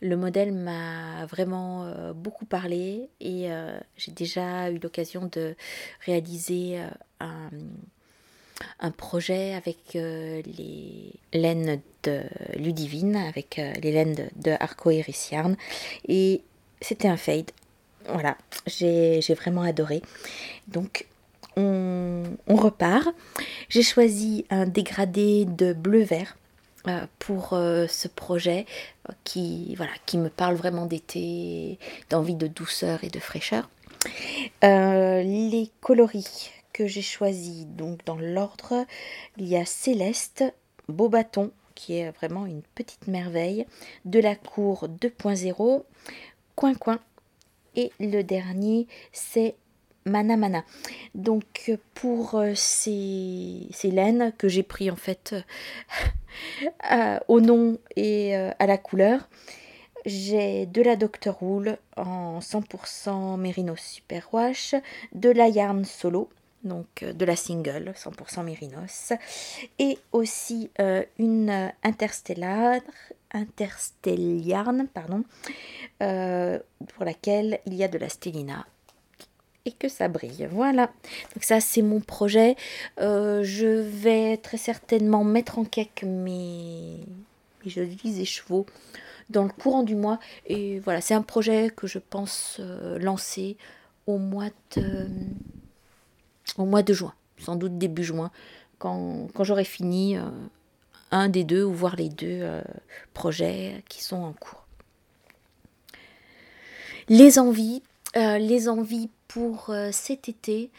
Le 0.00 0.16
modèle 0.16 0.50
m'a 0.50 1.26
vraiment 1.26 1.84
euh, 1.84 2.14
beaucoup 2.14 2.46
parlé 2.46 3.10
et 3.20 3.52
euh, 3.52 3.78
j'ai 3.98 4.12
déjà 4.12 4.70
eu 4.70 4.78
l'occasion 4.78 5.28
de 5.30 5.54
réaliser 6.06 6.82
un, 7.20 7.50
projet 8.92 9.52
avec 9.52 9.92
les 9.92 11.12
laines 11.34 11.82
de 12.04 12.22
Ludivine, 12.56 13.16
avec 13.16 13.56
les 13.56 13.92
laines 13.92 14.30
de, 14.36 14.52
Arco 14.58 14.90
Iris 14.90 15.32
Yarn 15.32 15.54
et 16.06 16.42
c'était 16.80 17.08
un 17.08 17.18
fade. 17.18 17.50
Voilà, 18.08 18.38
j'ai 18.66 19.20
vraiment 19.34 19.62
adoré. 19.62 20.00
Donc 20.66 21.06
on, 21.58 22.56
repart. 22.56 23.08
J'ai 23.68 23.82
choisi 23.82 24.44
un 24.50 24.66
dégradé 24.66 25.44
de 25.44 25.72
bleu-vert 25.72 26.36
euh, 26.86 27.06
pour 27.18 27.52
euh, 27.52 27.86
ce 27.88 28.08
projet 28.08 28.66
euh, 29.08 29.12
qui, 29.24 29.74
voilà, 29.76 29.92
qui 30.06 30.18
me 30.18 30.28
parle 30.28 30.54
vraiment 30.54 30.86
d'été, 30.86 31.78
d'envie 32.10 32.34
de 32.34 32.46
douceur 32.46 33.02
et 33.04 33.08
de 33.08 33.18
fraîcheur. 33.18 33.68
les 34.62 35.70
coloris 35.80 36.50
que 36.72 36.86
j'ai 36.86 37.02
choisis, 37.02 37.66
donc 37.66 38.04
dans 38.04 38.16
l'ordre, 38.16 38.86
il 39.36 39.46
y 39.46 39.56
a 39.56 39.64
Céleste, 39.64 40.44
Beau 40.88 41.08
Bâton, 41.08 41.50
qui 41.74 41.96
est 41.96 42.10
vraiment 42.10 42.46
une 42.46 42.62
petite 42.74 43.08
merveille, 43.08 43.66
de 44.04 44.20
la 44.20 44.36
cour 44.36 44.88
2.0, 44.88 45.82
Coin 46.54 46.74
Coin, 46.74 47.00
et 47.74 47.92
le 48.00 48.22
dernier, 48.22 48.86
c'est 49.12 49.56
Mana 50.08 50.36
Mana. 50.36 50.64
Donc 51.14 51.72
pour 51.94 52.36
euh, 52.36 52.52
ces, 52.54 53.68
laines 53.84 54.32
que 54.38 54.48
j'ai 54.48 54.62
pris 54.62 54.90
en 54.90 54.96
fait 54.96 55.34
euh, 56.90 57.18
au 57.28 57.40
nom 57.40 57.78
et 57.96 58.36
euh, 58.36 58.50
à 58.58 58.66
la 58.66 58.78
couleur, 58.78 59.28
j'ai 60.06 60.66
de 60.66 60.82
la 60.82 60.96
Dr. 60.96 61.42
Wool 61.42 61.76
en 61.96 62.38
100% 62.38 63.36
Mérinos 63.38 63.80
Super 63.80 64.28
Wash, 64.32 64.74
de 65.12 65.30
la 65.30 65.48
Yarn 65.48 65.84
Solo, 65.84 66.30
donc 66.62 67.04
de 67.04 67.24
la 67.24 67.36
single 67.36 67.92
100% 67.96 68.44
Mérinos, 68.44 69.12
et 69.78 69.98
aussi 70.12 70.70
une 71.18 71.72
Interstellar, 71.82 72.80
Interstellarn, 73.32 74.86
pardon, 74.86 75.24
pour 75.98 77.04
laquelle 77.04 77.60
il 77.66 77.74
y 77.74 77.84
a 77.84 77.88
de 77.88 77.98
la 77.98 78.08
Stellina 78.08 78.64
que 79.72 79.88
ça 79.88 80.08
brille. 80.08 80.48
Voilà. 80.50 80.86
Donc 81.34 81.44
ça, 81.44 81.60
c'est 81.60 81.82
mon 81.82 82.00
projet. 82.00 82.56
Euh, 83.00 83.42
je 83.42 83.66
vais 83.66 84.36
très 84.36 84.56
certainement 84.56 85.24
mettre 85.24 85.58
en 85.58 85.64
cake 85.64 86.04
mes, 86.04 86.98
mes 87.64 87.70
jolis 87.70 88.20
écheveaux 88.20 88.66
dans 89.30 89.44
le 89.44 89.50
courant 89.50 89.82
du 89.82 89.96
mois. 89.96 90.18
Et 90.46 90.78
voilà, 90.80 91.00
c'est 91.00 91.14
un 91.14 91.22
projet 91.22 91.70
que 91.74 91.86
je 91.86 91.98
pense 91.98 92.56
euh, 92.60 92.98
lancer 92.98 93.56
au 94.06 94.18
mois 94.18 94.50
de 94.76 95.06
au 96.56 96.64
mois 96.64 96.82
de 96.82 96.94
juin, 96.94 97.12
sans 97.38 97.56
doute 97.56 97.76
début 97.76 98.02
juin, 98.02 98.30
quand, 98.78 99.28
quand 99.34 99.44
j'aurai 99.44 99.64
fini 99.64 100.16
euh, 100.16 100.22
un 101.10 101.28
des 101.28 101.44
deux 101.44 101.62
ou 101.62 101.72
voire 101.72 101.94
les 101.94 102.08
deux 102.08 102.42
projets 103.12 103.84
qui 103.88 104.02
sont 104.02 104.16
en 104.16 104.32
cours. 104.32 104.66
les 107.08 107.38
envies, 107.38 107.82
les 108.14 108.68
envies 108.68 109.10
pour 109.28 109.72
cet 109.92 110.28
été 110.28 110.70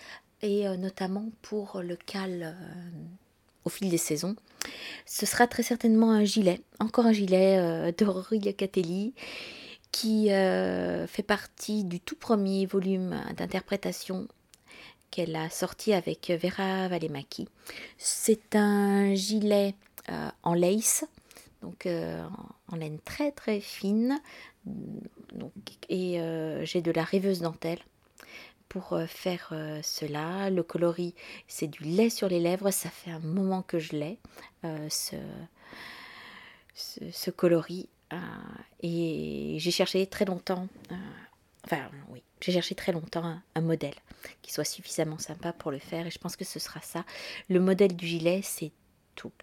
et 0.42 0.68
notamment 0.78 1.30
pour 1.42 1.82
le 1.82 1.96
cal 1.96 2.56
au 3.64 3.70
fil 3.70 3.90
des 3.90 3.98
saisons. 3.98 4.36
Ce 5.06 5.26
sera 5.26 5.48
très 5.48 5.64
certainement 5.64 6.12
un 6.12 6.24
gilet, 6.24 6.60
encore 6.80 7.06
un 7.06 7.14
gilet 7.14 7.94
de 7.94 8.06
Rory 8.06 8.54
Catelli 8.56 9.14
qui 9.92 10.30
fait 10.30 11.24
partie 11.26 11.84
du 11.84 12.00
tout 12.00 12.16
premier 12.16 12.66
volume 12.66 13.16
d'interprétation 13.38 14.28
qu'elle 15.12 15.36
a 15.36 15.50
sorti 15.50 15.94
avec 15.94 16.32
Vera 16.32 16.88
Valemaki. 16.88 17.48
C'est 17.98 18.56
un 18.56 19.14
gilet 19.16 19.76
euh, 20.10 20.30
en 20.44 20.54
lace, 20.54 21.06
donc 21.62 21.86
euh, 21.86 22.24
en 22.68 22.76
laine 22.76 23.00
très 23.04 23.32
très 23.32 23.60
fine, 23.60 24.20
donc, 24.66 25.52
et 25.90 26.20
euh, 26.20 26.64
j'ai 26.66 26.82
de 26.82 26.92
la 26.92 27.04
rêveuse 27.04 27.42
dentelle 27.42 27.80
pour 28.70 28.98
faire 29.08 29.54
cela. 29.84 30.50
Le 30.50 30.64
coloris, 30.64 31.16
c'est 31.48 31.68
du 31.68 31.84
lait 31.84 32.10
sur 32.10 32.30
les 32.30 32.40
lèvres. 32.40 32.72
Ça 32.72 32.90
fait 32.90 33.12
un 33.12 33.20
moment 33.20 33.62
que 33.62 33.80
je 33.80 33.94
l'ai, 33.94 34.20
ce, 34.90 35.16
ce, 36.76 37.32
coloris. 37.32 37.90
et 38.82 39.58
j'ai 39.60 39.72
cherché 39.72 40.06
très 40.08 40.26
longtemps, 40.26 40.68
enfin 41.66 41.90
oui, 42.10 42.24
j'ai 42.42 42.52
cherché 42.52 42.76
très 42.76 42.92
longtemps 42.92 43.40
un, 43.56 43.62
modèle 43.62 43.96
qui 44.42 44.54
soit 44.54 44.64
suffisamment 44.64 45.18
sympa 45.18 45.54
pour 45.54 45.72
le 45.72 45.80
faire 45.80 46.08
et 46.08 46.12
je 46.12 46.20
pense 46.20 46.36
que 46.36 46.46
ce 46.46 46.60
sera 46.60 46.82
ça. 46.82 47.06
Le 47.50 47.60
modèle 47.60 47.96
du 47.96 48.08
gilet, 48.08 48.42
c'est 48.44 48.72
tout. 49.16 49.34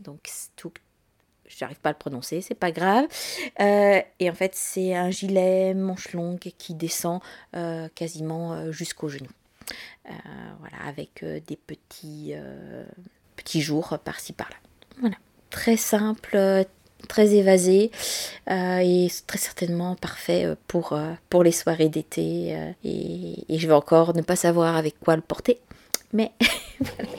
Donc 0.00 0.30
tout, 0.56 0.72
j'arrive 1.48 1.78
pas 1.78 1.90
à 1.90 1.92
le 1.92 1.98
prononcer, 1.98 2.40
c'est 2.40 2.54
pas 2.54 2.70
grave. 2.70 3.06
Euh, 3.60 4.00
et 4.18 4.30
en 4.30 4.34
fait, 4.34 4.52
c'est 4.54 4.94
un 4.94 5.10
gilet 5.10 5.74
manche 5.74 6.12
longue 6.12 6.38
qui 6.38 6.74
descend 6.74 7.20
euh, 7.54 7.88
quasiment 7.94 8.52
euh, 8.52 8.72
jusqu'au 8.72 9.08
genou. 9.08 9.28
voilà, 10.04 10.76
avec 10.86 11.24
des 11.24 11.56
petits, 11.56 12.34
petits 13.36 13.60
jours 13.60 13.98
par-ci 14.04 14.32
par-là. 14.32 14.56
Voilà, 15.00 15.16
très 15.50 15.76
simple, 15.76 16.64
très 17.08 17.34
évasé 17.34 17.90
et 18.48 19.08
très 19.26 19.38
certainement 19.38 19.96
parfait 19.96 20.54
pour, 20.68 20.98
pour 21.28 21.42
les 21.42 21.52
soirées 21.52 21.88
d'été. 21.88 22.56
et, 22.84 23.58
je 23.58 23.66
vais 23.66 23.74
encore 23.74 24.14
ne 24.14 24.22
pas 24.22 24.36
savoir 24.36 24.76
avec 24.76 25.00
quoi 25.00 25.16
le 25.16 25.22
porter. 25.22 25.60
Mais 26.12 26.30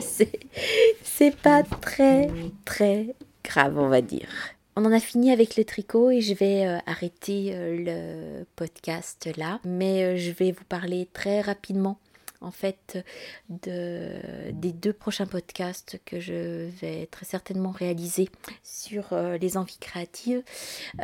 c'est 0.00 1.36
pas 1.36 1.62
très 1.62 2.30
très 2.64 3.14
grave, 3.48 3.78
on 3.78 3.88
va 3.88 4.00
dire. 4.00 4.28
On 4.76 4.84
en 4.84 4.92
a 4.92 5.00
fini 5.00 5.32
avec 5.32 5.56
le 5.56 5.64
tricot 5.64 6.10
et 6.10 6.20
je 6.20 6.34
vais 6.34 6.64
arrêter 6.86 7.52
le 7.52 8.44
podcast 8.54 9.28
là. 9.36 9.58
Mais 9.64 10.16
je 10.16 10.30
vais 10.30 10.52
vous 10.52 10.64
parler 10.68 11.08
très 11.12 11.40
rapidement 11.40 11.98
en 12.40 12.50
fait 12.50 13.04
de, 13.48 14.12
des 14.52 14.72
deux 14.72 14.92
prochains 14.92 15.26
podcasts 15.26 16.00
que 16.04 16.20
je 16.20 16.68
vais 16.80 17.06
très 17.06 17.24
certainement 17.24 17.70
réaliser 17.70 18.28
sur 18.62 19.12
euh, 19.12 19.38
les 19.38 19.56
envies 19.56 19.78
créatives. 19.78 20.42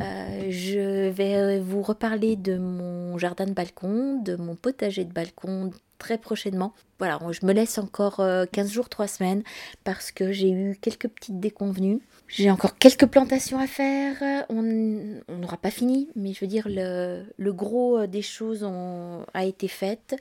Euh, 0.01 0.47
je 0.51 1.09
vais 1.09 1.61
vous 1.61 1.83
reparler 1.83 2.37
de 2.37 2.57
mon 2.57 3.19
jardin 3.19 3.47
de 3.47 3.53
balcon, 3.53 4.21
de 4.23 4.37
mon 4.37 4.55
potager 4.55 5.05
de 5.05 5.13
balcon 5.13 5.73
très 6.05 6.19
prochainement. 6.19 6.75
Voilà, 6.99 7.19
je 7.31 7.47
me 7.47 7.55
laisse 7.55 7.79
encore 7.79 8.17
15 8.17 8.21
euh, 8.21 8.71
jours, 8.71 8.91
3 8.91 9.09
semaines 9.09 9.43
parce 9.85 10.13
que 10.13 10.33
j'ai 10.33 10.51
eu 10.51 10.77
quelques 10.79 11.09
petites 11.09 11.41
déconvenues. 11.41 12.01
J'ai 12.29 12.51
encore 12.51 12.77
quelques 12.77 13.07
plantations 13.07 13.59
à 13.59 13.67
faire. 13.67 14.45
On 14.51 14.61
n'aura 14.61 15.57
pas 15.57 15.71
fini, 15.71 16.11
mais 16.15 16.35
je 16.35 16.41
veux 16.41 16.47
dire, 16.47 16.67
le, 16.69 17.53
gros 17.53 18.07
des 18.07 18.21
choses 18.21 18.65
ont, 18.65 19.25
a 19.33 19.47
été 19.47 19.67
fait. 19.67 20.15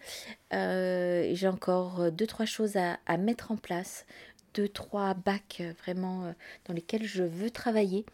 Euh, 0.54 1.32
j'ai 1.34 1.50
encore 1.50 2.10
deux, 2.14 2.28
trois 2.28 2.46
choses 2.46 2.78
à, 2.78 2.98
à, 3.06 3.18
mettre 3.18 3.52
en 3.52 3.58
place. 3.58 4.06
Deux, 4.54 4.70
trois 4.70 5.16
bacs 5.16 5.64
vraiment 5.84 6.28
euh, 6.28 6.32
dans 6.66 6.74
lesquels 6.74 7.04
je 7.04 7.24
veux 7.24 7.50
travailler. 7.50 8.06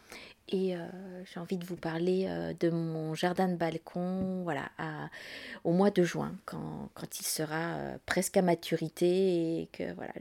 Et 0.51 0.75
euh, 0.75 0.79
j'ai 1.25 1.39
envie 1.39 1.57
de 1.57 1.65
vous 1.65 1.75
parler 1.75 2.25
euh, 2.27 2.53
de 2.59 2.71
mon 2.71 3.13
jardin 3.13 3.47
de 3.47 3.55
balcon 3.55 4.41
voilà, 4.43 4.69
au 5.63 5.71
mois 5.73 5.91
de 5.91 6.03
juin, 6.03 6.35
quand, 6.45 6.89
quand 6.95 7.19
il 7.19 7.25
sera 7.25 7.75
euh, 7.75 7.97
presque 8.07 8.35
à 8.35 8.41
maturité 8.41 9.61
et 9.61 9.69
que 9.71 9.93
voilà, 9.93 10.13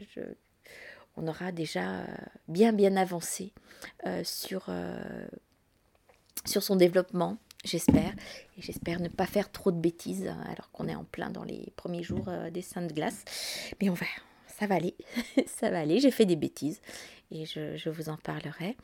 on 1.17 1.27
aura 1.27 1.51
déjà 1.51 2.05
bien 2.47 2.73
bien 2.73 2.97
avancé 2.97 3.53
sur, 4.23 4.71
sur 6.45 6.62
son 6.62 6.77
développement, 6.77 7.38
j'espère. 7.64 8.12
J'espère 8.59 9.01
ne 9.01 9.09
pas 9.09 9.27
faire 9.27 9.51
trop 9.51 9.73
de 9.73 9.81
bêtises 9.81 10.29
alors 10.51 10.71
qu'on 10.73 10.88
est 10.88 10.95
en 10.95 11.05
plein 11.05 11.31
dans 11.31 11.45
les 11.45 11.73
premiers 11.77 12.03
jours 12.03 12.29
des 12.53 12.62
seins 12.62 12.83
de 12.83 12.93
glace. 12.93 13.25
Mais 13.81 13.88
on 13.91 13.95
va, 13.95 14.07
ça 14.47 14.67
va 14.67 14.77
aller, 14.77 14.95
ça 15.47 15.71
va 15.71 15.81
aller, 15.81 15.99
j'ai 15.99 16.11
fait 16.11 16.27
des 16.27 16.37
bêtises 16.37 16.81
et 17.31 17.45
je, 17.45 17.88
vous 17.88 18.09
en 18.09 18.17
parlerai. 18.17 18.77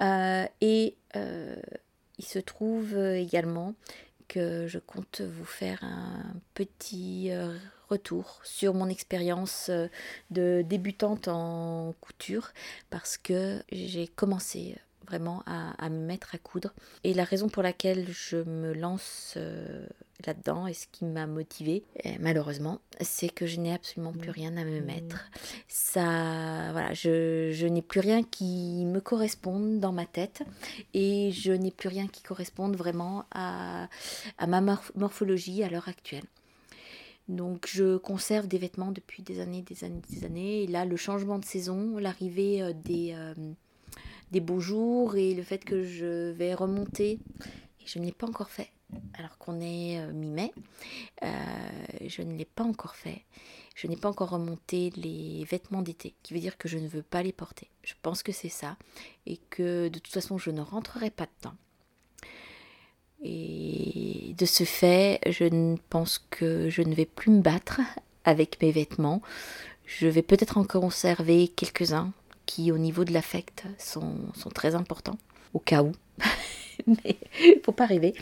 Euh, 0.00 0.46
et 0.60 0.96
euh, 1.16 1.56
il 2.18 2.24
se 2.24 2.38
trouve 2.38 2.96
également 2.96 3.74
que 4.28 4.66
je 4.66 4.78
compte 4.78 5.20
vous 5.20 5.44
faire 5.44 5.82
un 5.82 6.34
petit 6.54 7.30
euh, 7.30 7.56
retour 7.88 8.40
sur 8.44 8.74
mon 8.74 8.88
expérience 8.88 9.70
de 10.30 10.62
débutante 10.62 11.28
en 11.28 11.94
couture 12.00 12.52
parce 12.90 13.18
que 13.18 13.62
j'ai 13.72 14.06
commencé 14.06 14.76
vraiment 15.10 15.42
à, 15.46 15.88
me 15.90 16.06
mettre 16.06 16.34
à 16.34 16.38
coudre. 16.38 16.72
Et 17.02 17.14
la 17.14 17.24
raison 17.24 17.48
pour 17.48 17.64
laquelle 17.64 18.06
je 18.10 18.36
me 18.36 18.72
lance 18.72 19.34
euh, 19.36 19.86
là-dedans 20.26 20.66
et 20.66 20.74
ce 20.74 20.86
qui 20.90 21.04
m'a 21.04 21.26
motivée, 21.26 21.84
eh, 22.04 22.18
malheureusement, 22.18 22.80
c'est 23.00 23.28
que 23.28 23.46
je 23.46 23.60
n'ai 23.60 23.72
absolument 23.72 24.12
plus 24.12 24.30
rien 24.30 24.56
à 24.56 24.64
me 24.64 24.80
mmh. 24.80 24.84
mettre. 24.84 25.30
Ça, 25.68 26.70
voilà, 26.72 26.92
je, 26.94 27.50
je 27.52 27.66
n'ai 27.66 27.82
plus 27.82 28.00
rien 28.00 28.22
qui 28.22 28.84
me 28.84 29.00
corresponde 29.00 29.80
dans 29.80 29.92
ma 29.92 30.06
tête 30.06 30.42
et 30.94 31.30
je 31.32 31.52
n'ai 31.52 31.70
plus 31.70 31.88
rien 31.88 32.06
qui 32.06 32.22
corresponde 32.22 32.76
vraiment 32.76 33.24
à, 33.32 33.88
à 34.38 34.46
ma 34.46 34.60
morphologie 34.94 35.62
à 35.62 35.68
l'heure 35.68 35.88
actuelle. 35.88 36.24
Donc 37.30 37.68
je 37.68 37.96
conserve 37.96 38.48
des 38.48 38.58
vêtements 38.58 38.90
depuis 38.90 39.22
des 39.22 39.38
années, 39.38 39.62
des 39.62 39.84
années, 39.84 40.02
des 40.10 40.24
années. 40.24 40.62
Et 40.64 40.66
là, 40.66 40.84
le 40.84 40.96
changement 40.96 41.38
de 41.38 41.44
saison, 41.44 41.96
l'arrivée 41.96 42.60
euh, 42.60 42.72
des, 42.72 43.12
euh, 43.14 43.34
des 44.32 44.40
beaux 44.40 44.58
jours 44.58 45.16
et 45.16 45.34
le 45.34 45.42
fait 45.44 45.64
que 45.64 45.84
je 45.84 46.32
vais 46.32 46.54
remonter. 46.54 47.20
Je 47.92 47.98
ne 47.98 48.04
l'ai 48.04 48.12
pas 48.12 48.28
encore 48.28 48.50
fait, 48.50 48.70
alors 49.14 49.36
qu'on 49.38 49.60
est 49.60 49.98
euh, 49.98 50.12
mi-mai. 50.12 50.52
Euh, 51.24 51.28
je 52.06 52.22
ne 52.22 52.36
l'ai 52.36 52.44
pas 52.44 52.62
encore 52.62 52.94
fait. 52.94 53.24
Je 53.74 53.88
n'ai 53.88 53.96
pas 53.96 54.08
encore 54.08 54.30
remonté 54.30 54.90
les 54.94 55.44
vêtements 55.44 55.82
d'été, 55.82 56.14
qui 56.22 56.32
veut 56.32 56.38
dire 56.38 56.56
que 56.56 56.68
je 56.68 56.78
ne 56.78 56.86
veux 56.86 57.02
pas 57.02 57.24
les 57.24 57.32
porter. 57.32 57.68
Je 57.82 57.94
pense 58.00 58.22
que 58.22 58.30
c'est 58.30 58.48
ça. 58.48 58.76
Et 59.26 59.38
que 59.50 59.88
de 59.88 59.98
toute 59.98 60.12
façon, 60.12 60.38
je 60.38 60.52
ne 60.52 60.60
rentrerai 60.60 61.10
pas 61.10 61.26
dedans. 61.40 61.56
Et 63.22 64.36
de 64.38 64.46
ce 64.46 64.62
fait, 64.62 65.18
je 65.28 65.74
pense 65.88 66.24
que 66.30 66.70
je 66.70 66.82
ne 66.82 66.94
vais 66.94 67.06
plus 67.06 67.32
me 67.32 67.42
battre 67.42 67.80
avec 68.24 68.62
mes 68.62 68.70
vêtements. 68.70 69.20
Je 69.84 70.06
vais 70.06 70.22
peut-être 70.22 70.58
en 70.58 70.64
conserver 70.64 71.48
quelques-uns 71.48 72.12
qui, 72.46 72.70
au 72.70 72.78
niveau 72.78 73.04
de 73.04 73.12
l'affect, 73.12 73.64
sont, 73.78 74.32
sont, 74.34 74.50
très 74.50 74.76
importants, 74.76 75.18
au 75.54 75.58
cas 75.58 75.82
où. 75.82 75.92
Mais 76.86 77.16
faut 77.64 77.72
pas 77.72 77.86
rêver. 77.86 78.14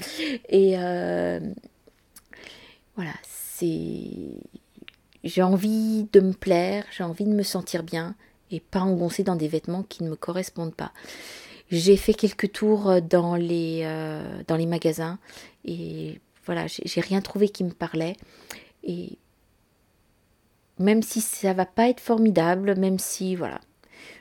Et 0.48 0.74
euh, 0.78 1.40
voilà, 2.96 3.14
c'est. 3.22 4.10
J'ai 5.24 5.42
envie 5.42 6.06
de 6.12 6.20
me 6.20 6.32
plaire, 6.32 6.84
j'ai 6.90 7.04
envie 7.04 7.24
de 7.24 7.32
me 7.32 7.42
sentir 7.42 7.82
bien 7.82 8.14
et 8.50 8.60
pas 8.60 8.80
engoncée 8.80 9.24
dans 9.24 9.36
des 9.36 9.48
vêtements 9.48 9.82
qui 9.82 10.04
ne 10.04 10.10
me 10.10 10.16
correspondent 10.16 10.74
pas. 10.74 10.92
J'ai 11.70 11.96
fait 11.96 12.14
quelques 12.14 12.52
tours 12.52 13.02
dans 13.02 13.34
les, 13.34 13.82
euh, 13.84 14.42
dans 14.46 14.56
les 14.56 14.64
magasins 14.64 15.18
et 15.64 16.20
voilà, 16.46 16.66
j'ai 16.66 17.00
rien 17.00 17.20
trouvé 17.20 17.50
qui 17.50 17.62
me 17.62 17.72
parlait. 17.72 18.16
Et 18.84 19.18
même 20.78 21.02
si 21.02 21.20
ça 21.20 21.52
va 21.52 21.66
pas 21.66 21.88
être 21.88 22.00
formidable, 22.00 22.74
même 22.76 22.98
si 22.98 23.34
voilà, 23.34 23.60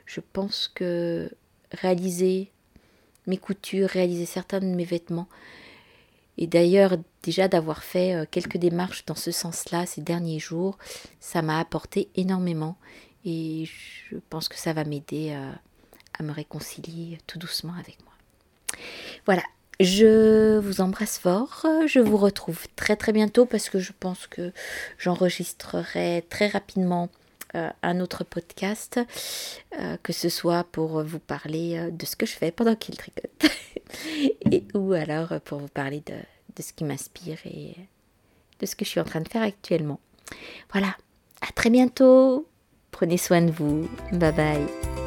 je 0.06 0.20
pense 0.20 0.68
que 0.68 1.32
réaliser 1.72 2.52
mes 3.28 3.38
coutures, 3.38 3.90
réaliser 3.90 4.26
certains 4.26 4.60
de 4.60 4.66
mes 4.66 4.86
vêtements, 4.86 5.28
et 6.38 6.48
d'ailleurs 6.48 6.98
déjà 7.24 7.48
d'avoir 7.48 7.84
fait 7.84 8.14
euh, 8.14 8.26
quelques 8.30 8.58
démarches 8.58 9.06
dans 9.06 9.16
ce 9.16 9.32
sens-là 9.32 9.86
ces 9.86 10.02
derniers 10.02 10.40
jours, 10.40 10.78
ça 11.20 11.42
m'a 11.42 11.60
apporté 11.60 12.10
énormément 12.16 12.78
et 13.26 13.66
je 13.66 14.18
pense 14.30 14.48
que 14.48 14.58
ça 14.58 14.74
va 14.74 14.84
m'aider 14.84 15.32
euh, 15.32 15.52
à 16.18 16.24
me 16.24 16.32
réconcilier 16.32 17.18
tout 17.28 17.40
doucement 17.40 17.74
avec 17.74 17.98
moi. 18.04 18.14
Voilà, 19.26 19.44
je 19.80 20.60
vous 20.60 20.82
embrasse 20.82 21.18
fort. 21.18 21.66
Je 21.88 22.00
vous 22.00 22.18
retrouve 22.18 22.68
très 22.76 22.96
très 22.96 23.12
bientôt 23.12 23.46
parce 23.46 23.70
que 23.70 23.80
je 23.80 23.92
pense 24.00 24.28
que 24.28 24.52
j'enregistrerai 24.98 26.26
très 26.30 26.48
rapidement 26.48 27.10
un 27.54 28.00
autre 28.00 28.24
podcast, 28.24 29.00
euh, 29.80 29.98
que 30.04 30.14
ce 30.14 30.30
soit 30.30 30.64
pour 30.66 31.04
vous 31.04 31.20
parler 31.20 31.78
euh, 31.78 31.92
de 31.92 32.06
ce 32.06 32.16
que 32.16 32.26
je 32.26 32.34
fais 32.34 32.52
pendant 32.52 32.76
qu'il 32.76 32.98
tricote, 32.98 33.46
et, 34.52 34.64
ou 34.74 34.94
alors 34.94 35.40
pour 35.42 35.60
vous 35.60 35.68
parler 35.68 36.02
de, 36.06 36.16
de 36.56 36.62
ce 36.62 36.74
qui 36.74 36.84
m'inspire 36.84 37.40
et 37.46 37.76
de 38.60 38.66
ce 38.66 38.76
que 38.76 38.86
je 38.86 38.90
suis 38.90 39.00
en 39.00 39.06
train 39.06 39.22
de 39.22 39.30
faire 39.30 39.44
actuellement. 39.44 40.00
Voilà, 40.72 40.96
à 41.42 41.52
très 41.54 41.70
bientôt. 41.70 42.48
Prenez 42.92 43.18
soin 43.18 43.42
de 43.42 43.52
vous. 43.52 43.88
Bye 44.12 44.34
bye. 44.34 45.07